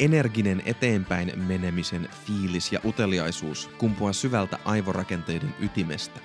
[0.00, 6.20] energinen eteenpäin menemisen fiilis ja uteliaisuus kumpuaa syvältä aivorakenteiden ytimestä.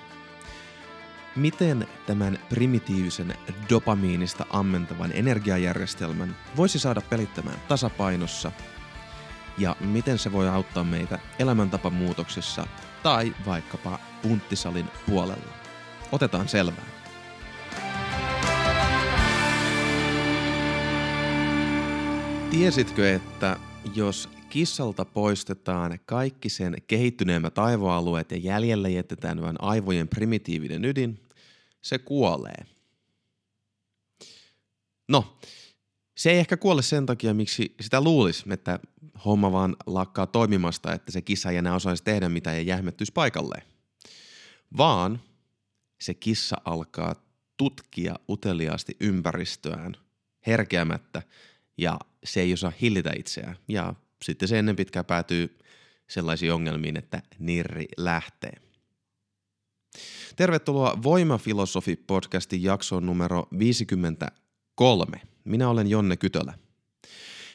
[1.36, 3.34] Miten tämän primitiivisen
[3.70, 8.52] dopamiinista ammentavan energiajärjestelmän voisi saada pelittämään tasapainossa
[9.58, 12.66] ja miten se voi auttaa meitä elämäntapamuutoksessa
[13.02, 15.52] tai vaikkapa punttisalin puolella.
[16.12, 16.91] Otetaan selvää.
[22.52, 23.56] Tiesitkö, että
[23.94, 31.20] jos kissalta poistetaan kaikki sen kehittyneemmät aivoalueet ja jäljelle jätetään vain aivojen primitiivinen ydin,
[31.82, 32.66] se kuolee.
[35.08, 35.38] No,
[36.16, 38.78] se ei ehkä kuole sen takia, miksi sitä luulisi, että
[39.24, 43.62] homma vaan lakkaa toimimasta, että se kissa ei enää osaisi tehdä mitä ja jähmettyisi paikalleen.
[44.76, 45.20] Vaan
[46.00, 47.14] se kissa alkaa
[47.56, 49.96] tutkia uteliaasti ympäristöään
[50.46, 51.22] herkeämättä
[51.82, 53.56] ja se ei osaa hillitä itseään.
[53.68, 55.58] Ja sitten se ennen pitkään päätyy
[56.08, 58.52] sellaisiin ongelmiin, että nirri lähtee.
[60.36, 65.20] Tervetuloa Voimafilosofi-podcastin jaksoon numero 53.
[65.44, 66.54] Minä olen Jonne Kytölä.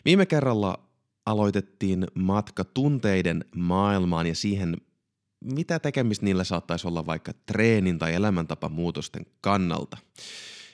[0.05, 0.79] Viime kerralla
[1.25, 4.77] aloitettiin matka tunteiden maailmaan ja siihen,
[5.43, 9.97] mitä tekemistä niillä saattaisi olla vaikka treenin tai elämäntapamuutosten kannalta.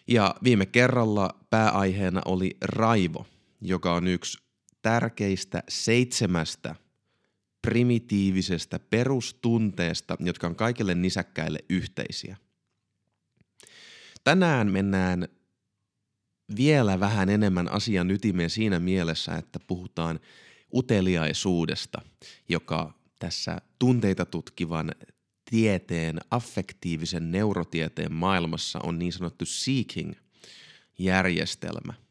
[0.07, 3.25] Ja viime kerralla pääaiheena oli raivo,
[3.63, 4.37] joka on yksi
[4.81, 6.75] tärkeistä seitsemästä
[7.61, 12.37] primitiivisestä perustunteesta, jotka on kaikille nisäkkäille yhteisiä.
[14.23, 15.27] Tänään mennään
[16.55, 20.19] vielä vähän enemmän asian ytimeen siinä mielessä, että puhutaan
[20.73, 22.01] uteliaisuudesta,
[22.49, 24.91] joka tässä tunteita tutkivan
[25.49, 32.02] tieteen, affektiivisen neurotieteen maailmassa on niin sanottu seeking-järjestelmä.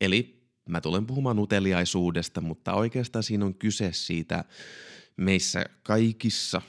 [0.00, 4.44] Eli mä tulen puhumaan uteliaisuudesta, mutta oikeastaan siinä on kyse siitä
[5.16, 6.62] meissä kaikissa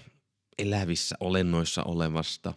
[0.58, 2.53] elävissä olennoissa olevasta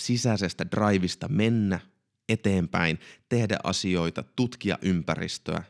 [0.00, 1.80] sisäisestä drivista mennä
[2.28, 2.98] eteenpäin,
[3.28, 5.62] tehdä asioita, tutkia ympäristöä.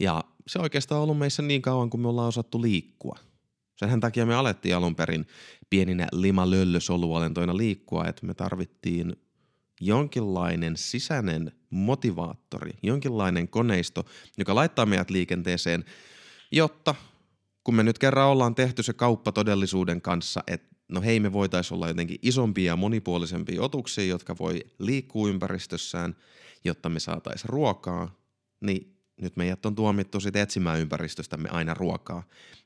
[0.00, 3.18] Ja se oikeastaan on ollut meissä niin kauan, kun me ollaan osattu liikkua.
[3.76, 5.26] Senhän takia me alettiin alun perin
[5.70, 9.16] pieninä limalöllösoluolentoina liikkua, että me tarvittiin
[9.80, 14.04] jonkinlainen sisäinen motivaattori, jonkinlainen koneisto,
[14.38, 15.84] joka laittaa meidät liikenteeseen,
[16.52, 16.94] jotta
[17.64, 21.76] kun me nyt kerran ollaan tehty se kauppa todellisuuden kanssa, että no hei me voitaisiin
[21.76, 26.16] olla jotenkin isompia ja monipuolisempia otuksia, jotka voi liikkua ympäristössään,
[26.64, 28.14] jotta me saataisiin ruokaa,
[28.60, 32.22] niin nyt meidät on tuomittu sitten etsimään ympäristöstämme aina ruokaa.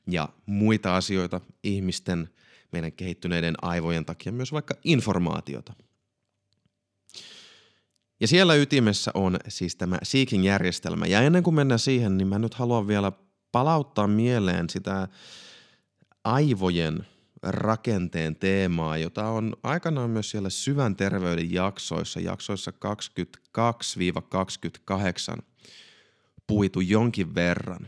[0.07, 2.29] Ja muita asioita ihmisten,
[2.71, 5.73] meidän kehittyneiden aivojen takia myös vaikka informaatiota–
[8.23, 11.05] ja siellä ytimessä on siis tämä Seeking-järjestelmä.
[11.05, 13.11] Ja ennen kuin mennään siihen, niin mä nyt haluan vielä
[13.51, 15.07] palauttaa mieleen sitä
[16.23, 17.07] aivojen
[17.41, 22.71] rakenteen teemaa, jota on aikanaan myös siellä syvän terveyden jaksoissa, jaksoissa
[25.37, 25.41] 22-28
[26.47, 27.87] puitu jonkin verran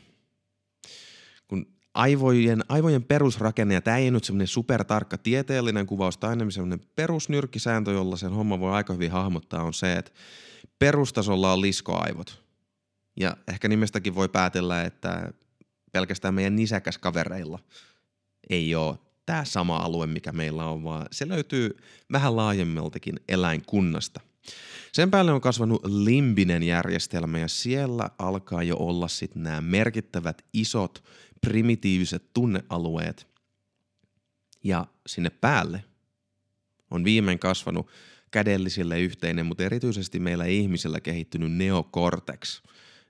[1.96, 7.92] aivojen, aivojen perusrakenne, ja tämä ei nyt semmoinen supertarkka tieteellinen kuvaus, tai enemmän semmoinen perusnyrkkisääntö,
[7.92, 10.12] jolla sen homma voi aika hyvin hahmottaa, on se, että
[10.80, 12.44] perustasolla on liskoaivot.
[13.20, 15.34] Ja ehkä nimestäkin voi päätellä, että
[15.92, 17.60] pelkästään meidän nisäkäskavereilla
[18.50, 21.78] ei ole tämä sama alue, mikä meillä on, vaan se löytyy
[22.12, 24.22] vähän laajemmaltakin eläinkunnasta.
[24.92, 31.04] Sen päälle on kasvanut limbinen järjestelmä ja siellä alkaa jo olla sitten nämä merkittävät isot
[31.41, 33.28] primitiiviset tunnealueet.
[34.63, 35.84] Ja sinne päälle
[36.91, 37.88] on viimein kasvanut
[38.31, 42.62] kädellisille yhteinen, mutta erityisesti meillä ihmisillä kehittynyt neokortex,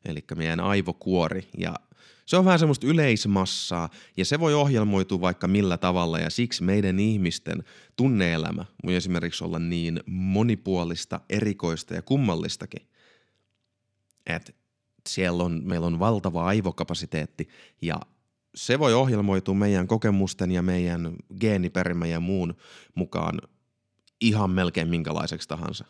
[0.06, 1.50] eli meidän aivokuori.
[1.58, 1.76] Ja
[2.26, 7.00] se on vähän semmoista yleismassaa ja se voi ohjelmoitua vaikka millä tavalla ja siksi meidän
[7.00, 7.64] ihmisten
[7.96, 12.88] tunneelämä voi esimerkiksi olla niin monipuolista, erikoista ja kummallistakin.
[14.26, 14.52] Että
[15.10, 17.50] siellä on, meillä on valtava aivokapasiteetti
[17.82, 17.96] ja
[18.56, 22.56] se voi ohjelmoitua meidän kokemusten ja meidän geeniperimän ja muun
[22.96, 23.42] mukaan
[24.22, 25.86] ihan melkein minkälaiseksi tahansa.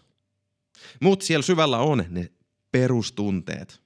[1.01, 2.31] Mutta siellä syvällä on ne
[2.71, 3.81] perustunteet.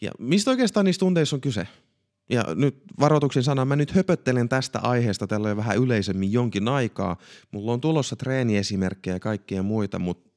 [0.00, 1.68] Ja mistä oikeastaan niissä tunteissa on kyse?
[2.30, 7.16] Ja nyt varoituksen sana, mä nyt höpöttelen tästä aiheesta tällä vähän yleisemmin jonkin aikaa.
[7.50, 10.30] Mulla on tulossa treeniesimerkkejä ja kaikkia muita, mutta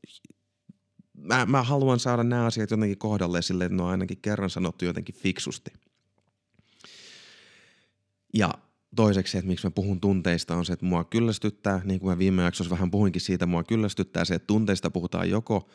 [1.17, 4.85] mä, mä haluan saada nämä asiat jotenkin kohdalle silleen, että ne on ainakin kerran sanottu
[4.85, 5.71] jotenkin fiksusti–
[8.33, 8.53] ja
[8.95, 12.43] toiseksi, että miksi mä puhun tunteista, on se, että mua kyllästyttää, niin kuin mä viime
[12.43, 15.69] jaksossa vähän puhuinkin siitä, mua kyllästyttää se, että tunteista puhutaan joko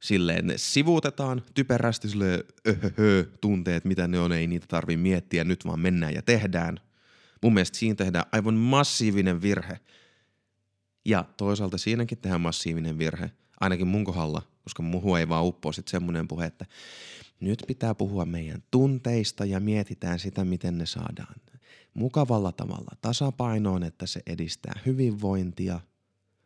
[0.00, 5.66] silleen ne sivuutetaan typerästi silleen öhöhö, tunteet, mitä ne on, ei niitä tarvi miettiä, nyt
[5.66, 6.80] vaan mennään ja tehdään.
[7.42, 9.80] Mun mielestä siinä tehdään aivan massiivinen virhe.
[11.04, 15.88] Ja toisaalta siinäkin tehdään massiivinen virhe, ainakin mun kohdalla, koska muhu ei vaan uppoa sit
[15.88, 16.66] semmoinen puhe, että
[17.40, 21.34] nyt pitää puhua meidän tunteista ja mietitään sitä, miten ne saadaan
[21.98, 25.80] mukavalla tavalla tasapainoon, että se edistää hyvinvointia.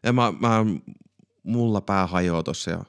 [0.02, 0.64] Ja mä, mä
[1.42, 2.84] mulla pää hajoaa tossa ja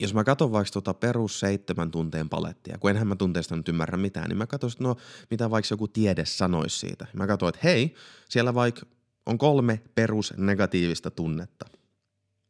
[0.00, 3.96] jos mä katson vaikka tuota perus seitsemän tunteen palettia, kun enhän mä tunteista nyt ymmärrä
[3.96, 4.96] mitään, niin mä katson, että no
[5.30, 7.06] mitä vaikka joku tiede sanoisi siitä.
[7.12, 7.94] Mä katson, että hei,
[8.28, 8.86] siellä vaikka
[9.26, 11.66] on kolme perus negatiivista tunnetta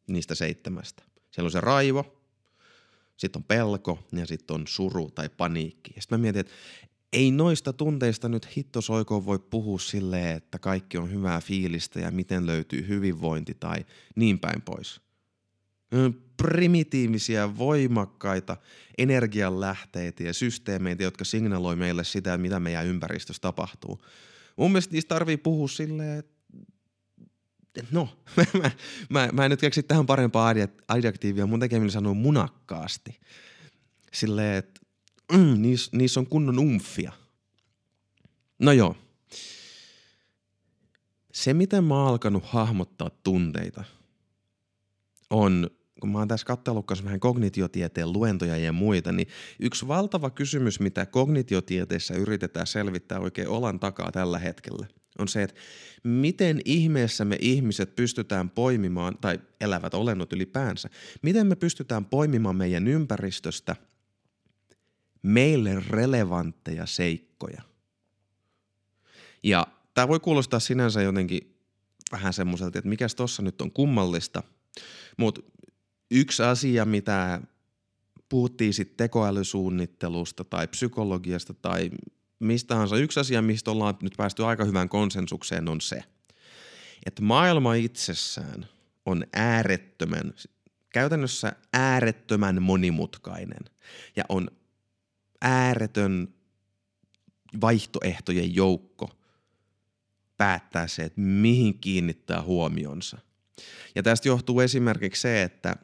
[0.07, 1.03] niistä seitsemästä.
[1.31, 2.17] Siellä on se raivo,
[3.17, 5.93] sitten on pelko ja sitten on suru tai paniikki.
[5.95, 6.53] Ja sitten mä mietin, että
[7.13, 12.45] ei noista tunteista nyt hittosoikoon voi puhua silleen, että kaikki on hyvää fiilistä ja miten
[12.45, 15.01] löytyy hyvinvointi tai niin päin pois.
[16.37, 18.57] Primitiivisiä, voimakkaita
[18.97, 24.01] energianlähteitä ja systeemeitä, jotka signaloi meille sitä, mitä meidän ympäristössä tapahtuu.
[24.57, 26.37] Mun mielestä niistä tarvii puhua silleen, että
[27.91, 28.09] no,
[28.61, 28.71] mä,
[29.09, 30.53] mä, mä en nyt keksi tähän parempaa
[30.87, 33.19] adjektiivia, mun tekeminen sanoo munakkaasti.
[34.13, 34.81] Silleen, että
[35.31, 37.11] mm, niissä niis on kunnon umfia.
[38.59, 38.95] No joo.
[41.33, 43.83] Se, miten mä oon alkanut hahmottaa tunteita,
[45.29, 45.69] on,
[46.01, 49.27] kun mä oon tässä katsellut vähän kognitiotieteen luentoja ja muita, niin
[49.59, 54.87] yksi valtava kysymys, mitä kognitiotieteessä yritetään selvittää oikein olan takaa tällä hetkellä,
[55.19, 55.55] on se, että
[56.03, 60.89] miten ihmeessä me ihmiset pystytään poimimaan, tai elävät olennot ylipäänsä,
[61.21, 63.75] miten me pystytään poimimaan meidän ympäristöstä–
[65.27, 67.61] meille relevantteja seikkoja.
[69.43, 71.57] Ja tämä voi kuulostaa sinänsä jotenkin
[72.11, 74.43] vähän semmoiselta, että mikäs tossa nyt on kummallista,
[75.17, 75.41] mutta
[76.11, 77.41] yksi asia, mitä
[78.29, 81.91] puhuttiin sitten tekoälysuunnittelusta tai psykologiasta tai
[82.39, 86.03] mistä tahansa, yksi asia, mistä ollaan nyt päästy aika hyvään konsensukseen on se,
[87.05, 88.67] että maailma itsessään
[89.05, 90.33] on äärettömän,
[90.89, 93.65] käytännössä äärettömän monimutkainen
[94.15, 94.51] ja on
[95.41, 96.33] ääretön
[97.61, 99.09] vaihtoehtojen joukko
[100.37, 103.17] päättää se, että mihin kiinnittää huomionsa.
[103.95, 105.75] Ja tästä johtuu esimerkiksi se, että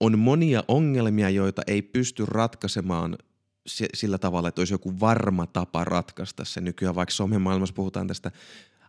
[0.00, 3.18] on monia ongelmia, joita ei pysty ratkaisemaan
[3.94, 6.60] sillä tavalla, että olisi joku varma tapa ratkaista se.
[6.60, 8.30] Nykyään vaikka somemaailmassa puhutaan tästä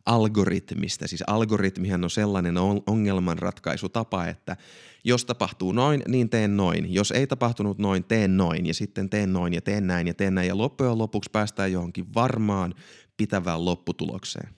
[0.06, 1.08] algoritmista.
[1.08, 2.56] Siis algoritmihan on sellainen
[2.88, 4.58] ongelmanratkaisutapa, että
[5.04, 6.94] jos tapahtuu noin, niin teen noin.
[6.94, 10.36] Jos ei tapahtunut noin, teen noin ja sitten teen noin ja teen näin ja teen
[10.36, 10.48] näin.
[10.48, 12.74] Ja loppujen lopuksi päästään johonkin varmaan
[13.18, 14.50] pitävään lopputulokseen.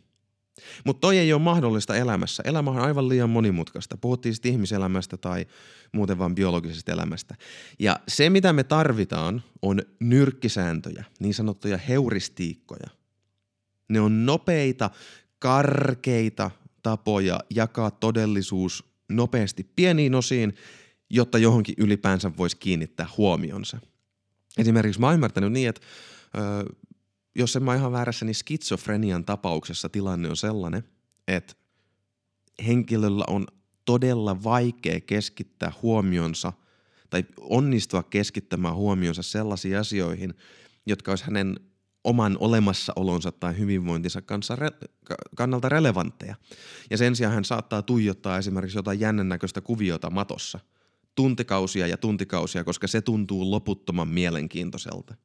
[0.86, 2.44] Mutta toi ei ole mahdollista elämässä.
[2.46, 3.98] Elämä on aivan liian monimutkaista.
[3.98, 5.46] Puhuttiin sitten ihmiselämästä tai
[5.92, 7.36] muuten vain biologisesta elämästä.
[7.80, 12.90] Ja se, mitä me tarvitaan, on nyrkkisääntöjä, niin sanottuja heuristiikkoja.
[13.90, 14.90] Ne on nopeita,
[15.40, 16.52] karkeita
[16.84, 20.56] tapoja jakaa todellisuus nopeasti pieniin osiin,
[21.10, 23.80] jotta johonkin ylipäänsä voisi kiinnittää huomionsa.
[24.58, 25.82] Esimerkiksi mä oon ymmärtänyt niin, että
[26.38, 26.76] ö,
[27.36, 30.84] jos en mä ihan väärässä, niin skitsofrenian tapauksessa tilanne on sellainen,
[31.28, 31.54] että
[32.68, 33.48] henkilöllä on
[33.86, 36.54] todella vaikea keskittää huomionsa
[37.10, 40.34] tai onnistua keskittämään huomionsa sellaisiin asioihin,
[40.86, 41.60] jotka olisi hänen
[42.06, 46.36] oman olemassaolonsa tai hyvinvointinsa kanssa re- kannalta relevantteja.
[46.90, 50.60] Ja sen sijaan hän saattaa tuijottaa esimerkiksi jotain jännännäköistä kuviota matossa.
[51.16, 55.16] Tuntikausia ja tuntikausia, koska se tuntuu loputtoman mielenkiintoiselta.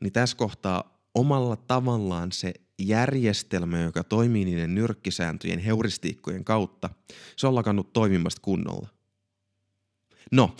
[0.00, 6.90] Niin tässä kohtaa omalla tavallaan se järjestelmä, joka toimii niiden nyrkkisääntöjen heuristiikkojen kautta,
[7.36, 8.88] se on lakannut toimimasta kunnolla.
[10.32, 10.56] No,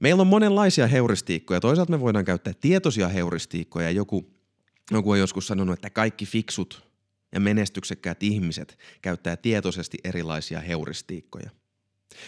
[0.00, 1.60] Meillä on monenlaisia heuristiikkoja.
[1.60, 3.90] Toisaalta me voidaan käyttää tietoisia heuristiikkoja.
[3.90, 4.30] Joku,
[4.90, 6.86] joku on joskus sanonut, että kaikki fiksut
[7.32, 11.50] ja menestyksekkäät ihmiset käyttää tietoisesti erilaisia heuristiikkoja.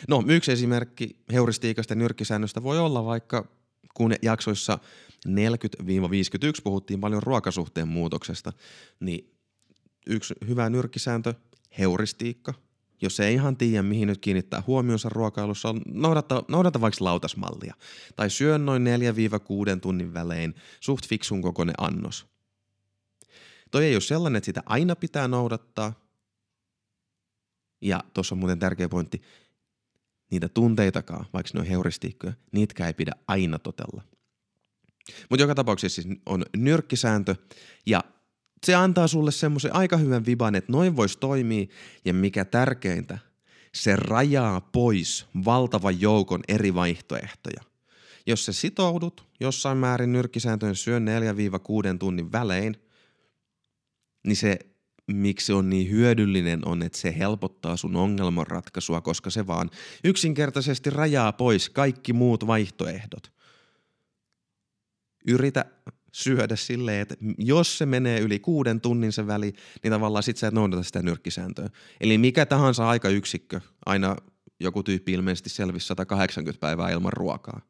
[0.08, 3.48] No, yksi esimerkki heuristiikasta ja nyrkkisäännöstä voi olla vaikka,
[3.94, 4.78] kun jaksoissa
[5.28, 5.30] 40-51
[6.64, 8.52] puhuttiin paljon ruokasuhteen muutoksesta,
[9.00, 9.34] niin
[10.06, 11.34] yksi hyvä nyrkkisääntö,
[11.78, 12.54] heuristiikka–
[13.00, 17.74] jos ei ihan tiedä, mihin nyt kiinnittää huomionsa ruokailussa, noudata, noudata vaikka lautasmallia.
[18.16, 18.84] Tai syö noin
[19.76, 22.26] 4-6 tunnin välein suht fiksun kokoinen annos.
[23.70, 26.08] Toi ei ole sellainen, että sitä aina pitää noudattaa.
[27.80, 29.22] Ja tuossa on muuten tärkeä pointti,
[30.30, 34.02] niitä tunteitakaan, vaikka ne on heuristiikkoja, niitä ei pidä aina totella.
[35.30, 37.34] Mutta joka tapauksessa siis on nyrkkisääntö
[37.86, 38.04] ja
[38.66, 41.66] se antaa sulle semmoisen aika hyvän viban, että noin voisi toimia
[42.04, 43.18] ja mikä tärkeintä,
[43.74, 47.62] se rajaa pois valtavan joukon eri vaihtoehtoja.
[48.26, 51.06] Jos sä sitoudut jossain määrin nyrkkisääntöön syön
[51.94, 52.76] 4-6 tunnin välein,
[54.26, 54.58] niin se
[55.06, 59.70] miksi on niin hyödyllinen on, että se helpottaa sun ongelmanratkaisua, koska se vaan
[60.04, 63.32] yksinkertaisesti rajaa pois kaikki muut vaihtoehdot.
[65.26, 65.64] Yritä
[66.18, 70.46] syödä silleen, että jos se menee yli kuuden tunnin se väli, niin tavallaan sit sä
[70.46, 71.68] et noudata sitä nyrkkisääntöä.
[72.00, 74.16] Eli mikä tahansa aikayksikkö, aina
[74.60, 77.60] joku tyyppi ilmeisesti selvisi 180 päivää ilman ruokaa,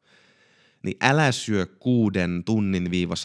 [0.83, 3.15] niin älä syö kuuden tunnin viiva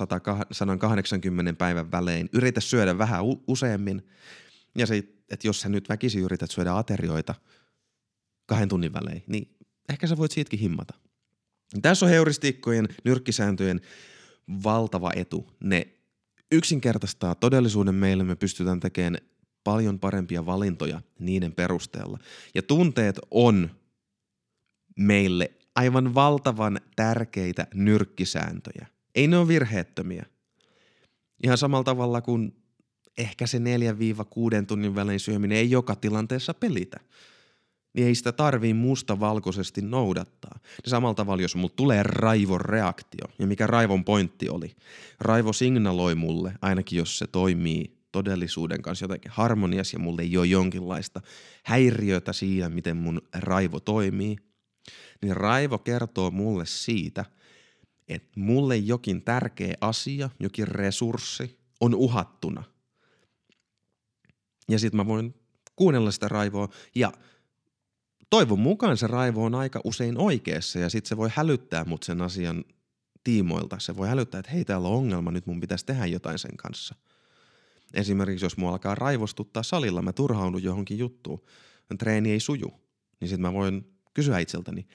[0.53, 2.29] 180 päivän välein.
[2.33, 4.07] Yritä syödä vähän useammin.
[4.79, 4.97] Ja se,
[5.31, 7.35] että jos sä nyt väkisin yrität syödä aterioita
[8.47, 9.57] kahden tunnin välein, niin
[9.89, 10.95] ehkä sä voit siitäkin himmata.
[11.83, 13.81] Tässä on heuristiikkojen, nyrkkisääntöjen
[14.65, 15.51] valtava etu.
[15.61, 15.89] Ne
[16.53, 19.19] yksinkertaistaa todellisuuden meille, me pystytään tekemään
[19.65, 22.19] paljon parempia valintoja niiden perusteella.
[22.55, 23.71] Ja tunteet on
[24.97, 28.87] meille aivan valtavan tärkeitä nyrkkisääntöjä.
[29.15, 30.27] Ei ne ole virheettömiä.
[31.45, 32.57] Ihan samalla tavalla kuin
[33.19, 33.61] ehkä se 4-6
[34.67, 37.01] tunnin välein syöminen ei joka tilanteessa pelitä
[37.95, 40.59] niin ei sitä tarvii musta-valkoisesti noudattaa.
[40.85, 44.77] Ja samalla tavalla, jos mulla tulee raivon reaktio, ja mikä raivon pointti oli,
[45.21, 50.47] raivo signaloi mulle, ainakin jos se toimii todellisuuden kanssa jotenkin harmoniassa ja mulle ei ole
[50.47, 51.21] jonkinlaista
[51.63, 54.37] häiriötä siinä, miten mun raivo toimii,
[55.23, 57.25] niin raivo kertoo mulle siitä,
[58.09, 62.65] että mulle jokin tärkeä asia, jokin resurssi on uhattuna.
[64.69, 65.35] Ja sit mä voin
[65.77, 67.13] kuunnella sitä raivoa ja–
[68.35, 72.23] toivon mukaan se raivo on aika usein oikeassa ja sitten se voi hälyttää mut sen
[72.23, 72.65] asian
[73.25, 73.79] tiimoilta.
[73.79, 76.95] Se voi hälyttää, että hei täällä on ongelma, nyt mun pitäisi tehdä jotain sen kanssa.
[77.95, 81.43] Esimerkiksi jos mua alkaa raivostuttaa salilla, mä turhaudun johonkin juttuun,
[81.99, 82.73] treeni ei suju,
[83.21, 84.87] niin sitten mä voin kysyä itseltäni,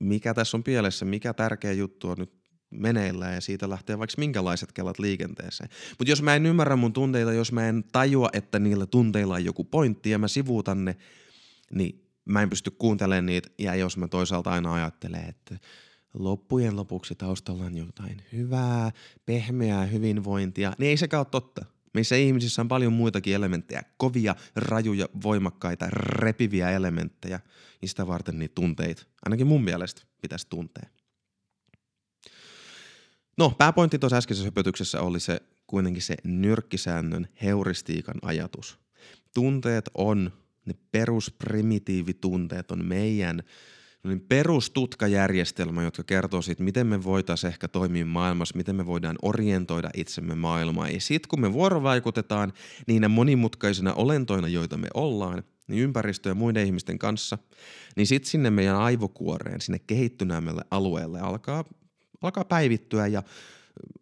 [0.00, 2.32] mikä tässä on pielessä, mikä tärkeä juttu on nyt
[2.70, 5.70] meneillään ja siitä lähtee vaikka minkälaiset kelat liikenteeseen.
[5.98, 9.44] Mutta jos mä en ymmärrä mun tunteita, jos mä en tajua, että niillä tunteilla on
[9.44, 10.96] joku pointti ja mä sivuutan ne,
[11.70, 15.58] niin mä en pysty kuuntelemaan niitä, ja jos mä toisaalta aina ajattelen, että
[16.14, 18.90] loppujen lopuksi taustalla on jotain hyvää,
[19.26, 21.64] pehmeää hyvinvointia, niin ei sekään ole totta.
[21.94, 27.40] Meissä ihmisissä on paljon muitakin elementtejä, kovia, rajuja, voimakkaita, repiviä elementtejä,
[27.80, 30.88] niin sitä varten niitä tunteita, ainakin mun mielestä, pitäisi tuntea.
[33.38, 38.78] No, pääpointti tuossa äskeisessä höpötyksessä oli se kuitenkin se nyrkkisäännön heuristiikan ajatus.
[39.34, 40.32] Tunteet on
[40.68, 43.42] ne perusprimitiivitunteet on meidän
[44.04, 49.90] niin perustutkajärjestelmä, jotka kertoo siitä, miten me voitaisiin ehkä toimia maailmassa, miten me voidaan orientoida
[49.94, 50.94] itsemme maailmaan.
[50.94, 52.52] Ja sitten kun me vuorovaikutetaan
[52.86, 57.38] niinä monimutkaisina olentoina, joita me ollaan, niin ympäristö ja muiden ihmisten kanssa,
[57.96, 61.64] niin sitten sinne meidän aivokuoreen, sinne kehittyneemmälle alueelle alkaa,
[62.22, 63.22] alkaa päivittyä ja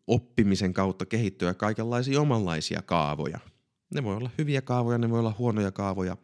[0.06, 3.38] oppimisen kautta kehittyä kaikenlaisia omanlaisia kaavoja.
[3.94, 6.16] Ne voi olla hyviä kaavoja, ne voi olla huonoja kaavoja,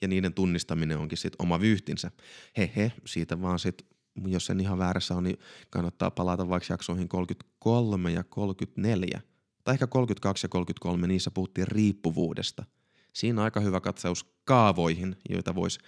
[0.00, 2.10] ja niiden tunnistaminen onkin sitten oma vyyhtinsä.
[2.56, 3.86] He he, siitä vaan sitten,
[4.26, 5.38] jos sen ihan väärässä on, niin
[5.70, 9.20] kannattaa palata vaikka jaksoihin 33 ja 34.
[9.64, 12.64] Tai ehkä 32 ja 33, niissä puhuttiin riippuvuudesta.
[13.12, 15.78] Siinä aika hyvä katsaus kaavoihin, joita voisi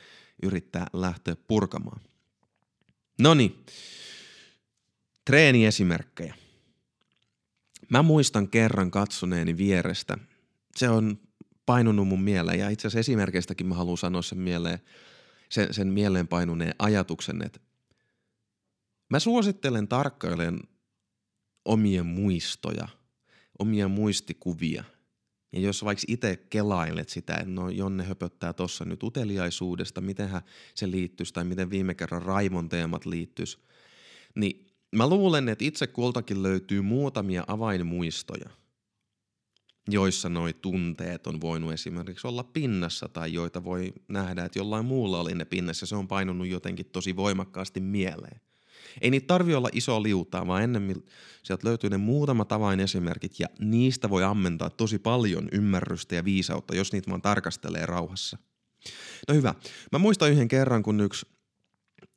[0.42, 2.00] yrittää lähteä purkamaan.
[3.20, 3.66] No niin,
[5.24, 6.34] treeniesimerkkejä.
[7.88, 10.18] Mä muistan kerran katsoneeni vierestä.
[10.76, 11.18] Se on
[11.66, 14.78] painunut mun mieleen ja itse asiassa esimerkeistäkin mä haluan sanoa sen mieleen,
[15.48, 17.60] sen, sen mieleen painuneen ajatuksen, että
[19.10, 20.60] mä suosittelen tarkkailen
[21.64, 22.88] omia muistoja,
[23.58, 24.84] omia muistikuvia.
[25.52, 30.30] Ja jos vaikka itse kelailet sitä, että no Jonne höpöttää tuossa nyt uteliaisuudesta, miten
[30.74, 33.58] se liittyisi tai miten viime kerran Raimon teemat liittyisi,
[34.34, 34.66] niin
[34.96, 38.50] mä luulen, että itse kultakin löytyy muutamia avainmuistoja–
[39.88, 45.20] joissa noi tunteet on voinut esimerkiksi olla pinnassa tai joita voi nähdä, että jollain muulla
[45.20, 48.40] oli ne pinnassa, se on painunut jotenkin tosi voimakkaasti mieleen.
[49.00, 51.06] Ei niitä tarvi olla iso liutaa, vaan ennemmin
[51.42, 56.76] sieltä löytyy ne muutama tavain esimerkit ja niistä voi ammentaa tosi paljon ymmärrystä ja viisautta,
[56.76, 58.38] jos niitä vaan tarkastelee rauhassa.
[59.28, 59.54] No hyvä.
[59.92, 61.26] Mä muistan yhden kerran, kun yksi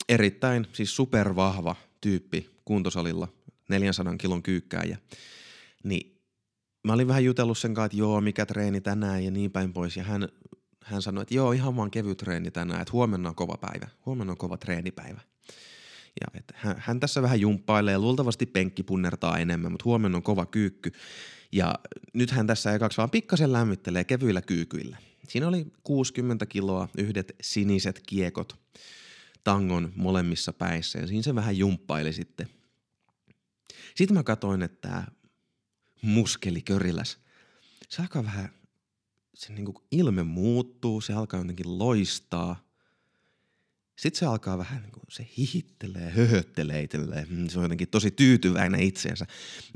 [0.09, 3.27] erittäin siis supervahva tyyppi kuntosalilla,
[3.69, 4.97] 400 kilon kyykkääjä,
[5.83, 6.14] niin
[6.85, 9.97] mä olin vähän jutellut sen kanssa, että joo, mikä treeni tänään ja niin päin pois.
[9.97, 10.29] Ja hän,
[10.83, 13.87] hän sanoi, että joo, ihan vaan kevyt treeni tänään, että huomenna on kova päivä.
[14.05, 15.21] Huomenna on kova treenipäivä.
[16.21, 20.45] Ja että hän, hän tässä vähän jumppailee, luultavasti penkki punnertaa enemmän, mutta huomenna on kova
[20.45, 20.91] kyykky.
[21.51, 21.75] Ja
[22.13, 24.97] nyt hän tässä ekaksi vaan pikkasen lämmittelee kevyillä kyykyillä.
[25.27, 28.59] Siinä oli 60 kiloa, yhdet siniset kiekot
[29.43, 32.47] tangon molemmissa päissä ja siinä se vähän jumppaili sitten.
[33.95, 35.03] Sitten mä katsoin, että
[36.05, 37.17] muskeliköriläs,
[37.89, 38.49] se alkaa vähän,
[39.35, 42.65] se niinku ilme muuttuu, se alkaa jotenkin loistaa.
[43.95, 47.27] Sitten se alkaa vähän, niin kuin, se hihittelee, höhöttelee itselleen.
[47.29, 49.25] Mm, se on jotenkin tosi tyytyväinen itseensä.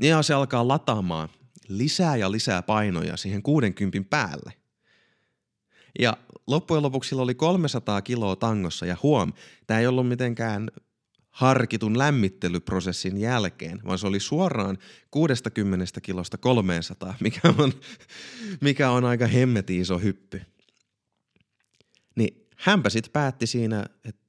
[0.00, 1.28] Ja se alkaa lataamaan
[1.68, 4.52] lisää ja lisää painoja siihen 60 päälle.
[5.98, 9.32] Ja loppujen lopuksi sillä oli 300 kiloa tangossa ja huom,
[9.66, 10.70] tämä ei ollut mitenkään
[11.30, 14.78] harkitun lämmittelyprosessin jälkeen, vaan se oli suoraan
[15.10, 17.72] 60 kilosta 300, mikä on,
[18.60, 20.42] mikä on aika hemmeti iso hyppy.
[22.16, 24.20] Niin hänpä sitten päätti siinä, että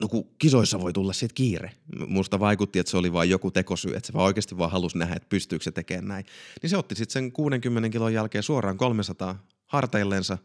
[0.00, 1.72] no kun kisoissa voi tulla siitä kiire.
[2.06, 5.14] Musta vaikutti, että se oli vain joku tekosyy, että se vaan oikeasti vaan halusi nähdä,
[5.16, 6.26] että pystyykö se tekemään näin.
[6.62, 10.38] Niin se otti sitten sen 60 kilon jälkeen suoraan 300 harteillensa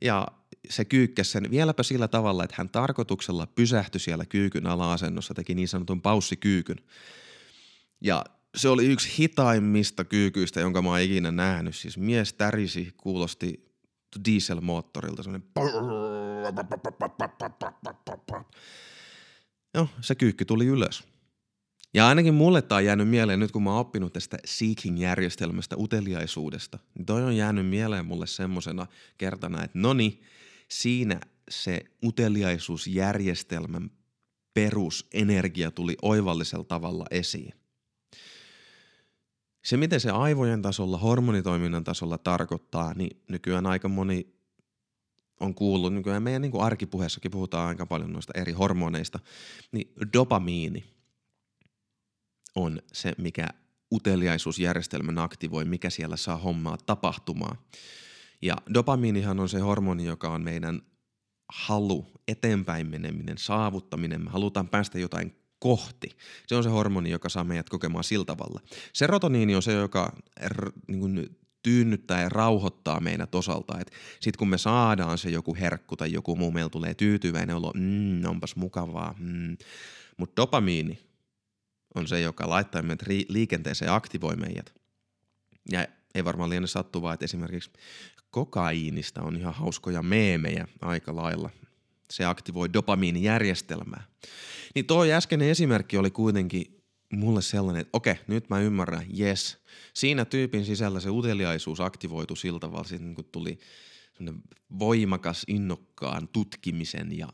[0.00, 0.28] ja
[0.70, 5.68] se kyykkäsi sen vieläpä sillä tavalla, että hän tarkoituksella pysähtyi siellä kyykyn ala-asennossa, teki niin
[5.68, 6.76] sanotun paussikyykyn.
[8.00, 8.24] Ja
[8.56, 11.76] se oli yksi hitaimmista kyykyistä, jonka mä oon ikinä nähnyt.
[11.76, 13.74] Siis mies tärisi, kuulosti
[14.24, 15.48] dieselmoottorilta, semmoinen
[19.74, 21.04] Joo, se kyykky tuli ylös.
[21.94, 26.78] Ja ainakin mulle tämä on jäänyt mieleen nyt, kun mä oon oppinut tästä seeking-järjestelmästä, uteliaisuudesta,
[26.94, 28.86] niin toi on jäänyt mieleen mulle semmosena
[29.18, 30.20] kertana, että noni,
[30.68, 33.90] siinä se uteliaisuusjärjestelmän
[34.54, 37.54] perusenergia tuli oivallisella tavalla esiin.
[39.64, 44.34] Se, miten se aivojen tasolla, hormonitoiminnan tasolla tarkoittaa, niin nykyään aika moni
[45.40, 49.18] on kuullut, nykyään meidän niin kuin arkipuheessakin puhutaan aika paljon noista eri hormoneista,
[49.72, 50.94] niin dopamiini
[52.54, 53.48] on se, mikä
[53.92, 57.58] uteliaisuusjärjestelmän aktivoi, mikä siellä saa hommaa tapahtumaan.
[58.42, 60.82] Ja dopamiinihan on se hormoni, joka on meidän
[61.52, 64.24] halu, eteenpäin meneminen, saavuttaminen.
[64.24, 66.08] Me halutaan päästä jotain kohti.
[66.46, 68.60] Se on se hormoni, joka saa meidät kokemaan sillä tavalla.
[68.92, 73.78] Serotoniini on se, joka r, niin kuin, tyynnyttää ja rauhoittaa meidät osalta.
[74.20, 78.24] Sitten kun me saadaan se joku herkku tai joku muu, meillä tulee tyytyväinen olo, mm,
[78.24, 79.14] onpas mukavaa.
[79.18, 79.56] Mm.
[80.16, 81.13] Mutta dopamiini
[81.94, 84.74] on se, joka laittaa meidät liikenteeseen ja aktivoi meidät.
[85.70, 87.70] Ja ei varmaan liene sattuvaa, että esimerkiksi
[88.30, 91.50] kokaiinista on ihan hauskoja meemejä aika lailla.
[92.10, 94.04] Se aktivoi dopamiinijärjestelmää.
[94.74, 99.58] Niin tuo äskeinen esimerkki oli kuitenkin mulle sellainen, että okei, nyt mä ymmärrän, yes.
[99.94, 103.58] Siinä tyypin sisällä se uteliaisuus aktivoitu siltä niin kun tuli
[104.78, 107.28] voimakas innokkaan tutkimisen ja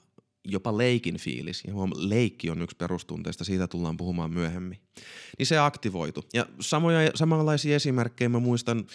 [0.44, 4.78] jopa leikin fiilis, ja huom, leikki on yksi perustunteista, siitä tullaan puhumaan myöhemmin,
[5.38, 6.24] niin se aktivoitu.
[6.34, 8.86] Ja samoja, samanlaisia esimerkkejä mä muistan,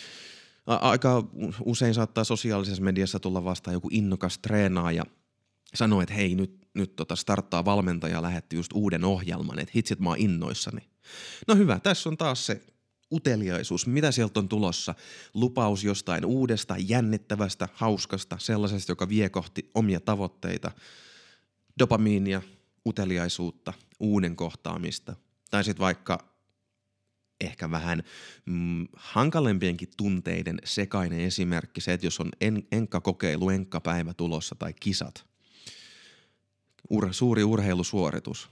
[0.65, 1.27] aika
[1.65, 5.03] usein saattaa sosiaalisessa mediassa tulla vastaan joku innokas treenaaja,
[5.73, 10.09] sanoi, että hei nyt, nyt tota starttaa valmentaja lähetti just uuden ohjelman, että hitsit mä
[10.09, 10.81] oon innoissani.
[11.47, 12.61] No hyvä, tässä on taas se
[13.11, 14.95] uteliaisuus, mitä sieltä on tulossa,
[15.33, 20.71] lupaus jostain uudesta, jännittävästä, hauskasta, sellaisesta, joka vie kohti omia tavoitteita,
[21.79, 22.41] dopamiinia,
[22.85, 25.15] uteliaisuutta, uuden kohtaamista,
[25.51, 26.35] tai sitten vaikka
[27.41, 28.03] ehkä vähän
[28.45, 35.25] mm, hankalempienkin tunteiden sekainen esimerkki, se, että jos on en, enkkakokeilu, enkkapäivä tulossa tai kisat–
[36.89, 38.49] ur, suuri urheilusuoritus,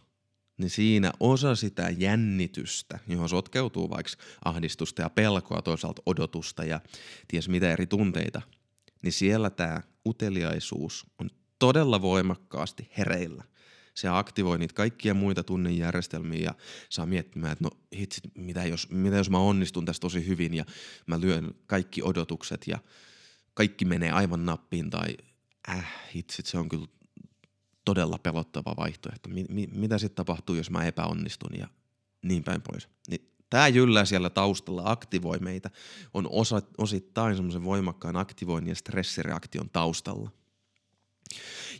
[0.58, 4.12] niin siinä osa sitä jännitystä, johon sotkeutuu vaikka
[4.46, 6.82] ahdistusta ja pelkoa, toisaalta odotusta ja
[7.28, 8.42] ties mitä eri tunteita,
[9.02, 11.30] niin siellä tämä uteliaisuus on
[11.64, 13.44] todella voimakkaasti hereillä.
[13.94, 16.54] Se aktivoi niitä kaikkia muita tunnejärjestelmiä ja
[16.90, 20.66] saa miettimään, että no hitsi, mitä jos, mitä jos mä onnistun tässä tosi hyvin ja
[21.08, 22.80] mä lyön kaikki odotukset ja
[23.54, 25.18] kaikki menee aivan nappiin tai
[25.70, 26.88] äh, hitsit, se on kyllä
[27.86, 29.30] todella pelottava vaihtoehto.
[29.30, 31.68] Mi- mi- mitä sitten tapahtuu, jos mä epäonnistun ja
[32.22, 32.90] niin päin pois.
[33.10, 35.70] Niin tämä jyllä siellä taustalla aktivoi meitä,
[36.14, 40.43] on osa, osittain semmoisen voimakkaan aktivoinnin ja stressireaktion taustalla.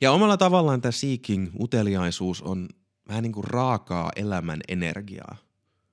[0.02, 2.70] Ja omalla tavallaan tämä seeking, uteliaisuus on
[3.08, 5.38] vähän niin kuin raakaa elämän energiaa.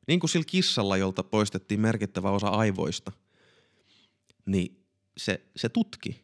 [0.06, 3.12] Niin kuin sillä kissalla, jolta poistettiin merkittävä osa aivoista,
[4.46, 4.84] niin
[5.16, 6.20] se, se tutki.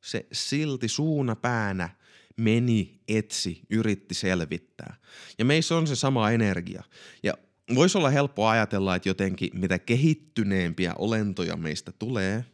[0.00, 1.88] Se silti suuna päänä
[2.36, 4.96] meni, etsi, yritti selvittää.
[5.38, 6.82] Ja meissä on se sama energia.
[7.22, 7.34] Ja
[7.74, 12.44] voisi olla helppo ajatella, että jotenkin mitä kehittyneempiä olentoja meistä tulee,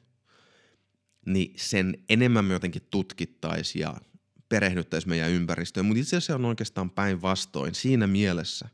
[1.27, 3.94] niin sen enemmän me jotenkin tutkittaisiin ja
[4.48, 5.87] perehdyttäisiin meidän ympäristöön.
[5.87, 8.68] Mutta itse asiassa on oikeastaan päinvastoin siinä mielessä,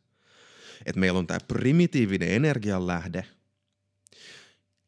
[0.86, 3.24] että meillä on tämä primitiivinen energianlähde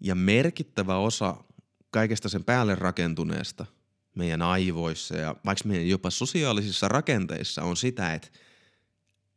[0.00, 1.36] ja merkittävä osa
[1.90, 3.66] kaikesta sen päälle rakentuneesta
[4.14, 8.28] meidän aivoissa ja vaikka meidän jopa sosiaalisissa rakenteissa on sitä, että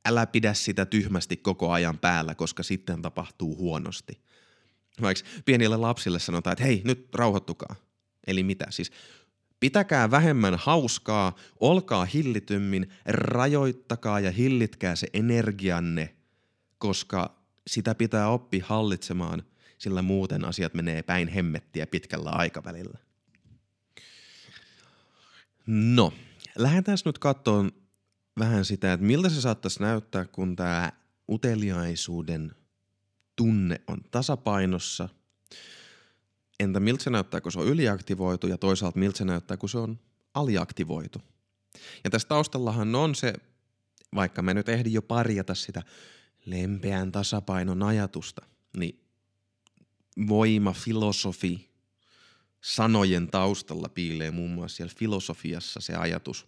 [0.06, 4.22] älä pidä sitä tyhmästi koko ajan päällä, koska sitten tapahtuu huonosti.
[5.02, 7.76] Vaikka pienille lapsille sanotaan, että hei, nyt rauhoittukaa.
[8.28, 8.66] Eli mitä?
[8.70, 8.92] Siis
[9.60, 16.16] pitäkää vähemmän hauskaa, olkaa hillitymmin, rajoittakaa ja hillitkää se energianne,
[16.78, 19.44] koska sitä pitää oppia hallitsemaan,
[19.78, 23.00] sillä muuten asiat menee päin hemmettiä pitkällä aikavälillä.
[25.68, 26.14] No,
[26.58, 27.72] lähdetään nyt katsomaan
[28.40, 30.92] vähän sitä, että miltä se saattaisi näyttää, kun tämä
[31.30, 32.56] uteliaisuuden
[33.36, 35.10] tunne on tasapainossa.
[36.60, 39.78] Entä miltä se näyttää, kun se on yliaktivoitu ja toisaalta miltä se näyttää, kun se
[39.78, 40.00] on
[40.34, 41.22] aliaktivoitu.
[42.04, 43.34] Ja tässä taustallahan on se,
[44.16, 45.84] vaikka me nyt ehdin jo parjata sitä
[46.46, 48.46] lempeän tasapainon ajatusta,
[48.78, 49.04] niin
[50.28, 51.70] voima, filosofi,
[52.62, 56.48] sanojen taustalla piilee muun muassa siellä filosofiassa se ajatus,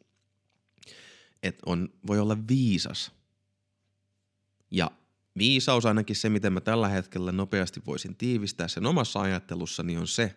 [1.44, 3.12] että on, voi olla viisas.
[4.72, 4.92] Ja
[5.38, 10.36] viisaus ainakin se, miten mä tällä hetkellä nopeasti voisin tiivistää sen omassa ajattelussani on se,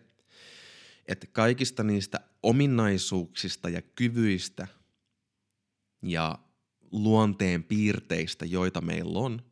[1.07, 4.67] että kaikista niistä ominaisuuksista ja kyvyistä
[6.03, 6.39] ja
[6.91, 9.43] luonteen piirteistä, joita meillä on,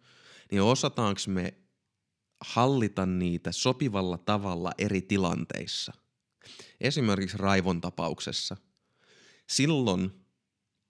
[0.50, 1.55] niin osataanko me
[2.40, 5.92] hallita niitä sopivalla tavalla eri tilanteissa.
[6.81, 8.57] Esimerkiksi raivon tapauksessa.
[9.48, 10.11] Silloin,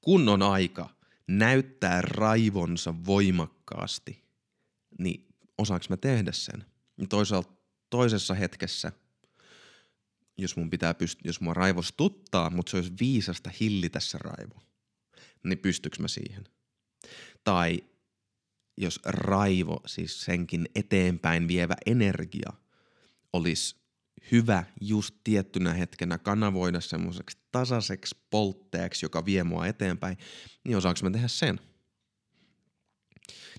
[0.00, 0.88] kun on aika
[1.28, 4.24] näyttää raivonsa voimakkaasti,
[5.00, 5.26] niin
[5.58, 6.64] osaanko mä tehdä sen?
[7.08, 7.52] Toisaalta
[7.90, 8.92] toisessa hetkessä,
[10.38, 14.62] jos mun pitää pyst- jos mua raivostuttaa, mutta se olisi viisasta hillitä se raivo,
[15.44, 16.44] niin pystyykö mä siihen?
[17.44, 17.84] Tai
[18.76, 22.52] jos raivo, siis senkin eteenpäin vievä energia,
[23.32, 23.76] olisi
[24.32, 30.18] hyvä just tiettynä hetkenä kanavoida semmoiseksi tasaiseksi poltteeksi, joka vie mua eteenpäin,
[30.64, 31.60] niin osaanko mä tehdä sen?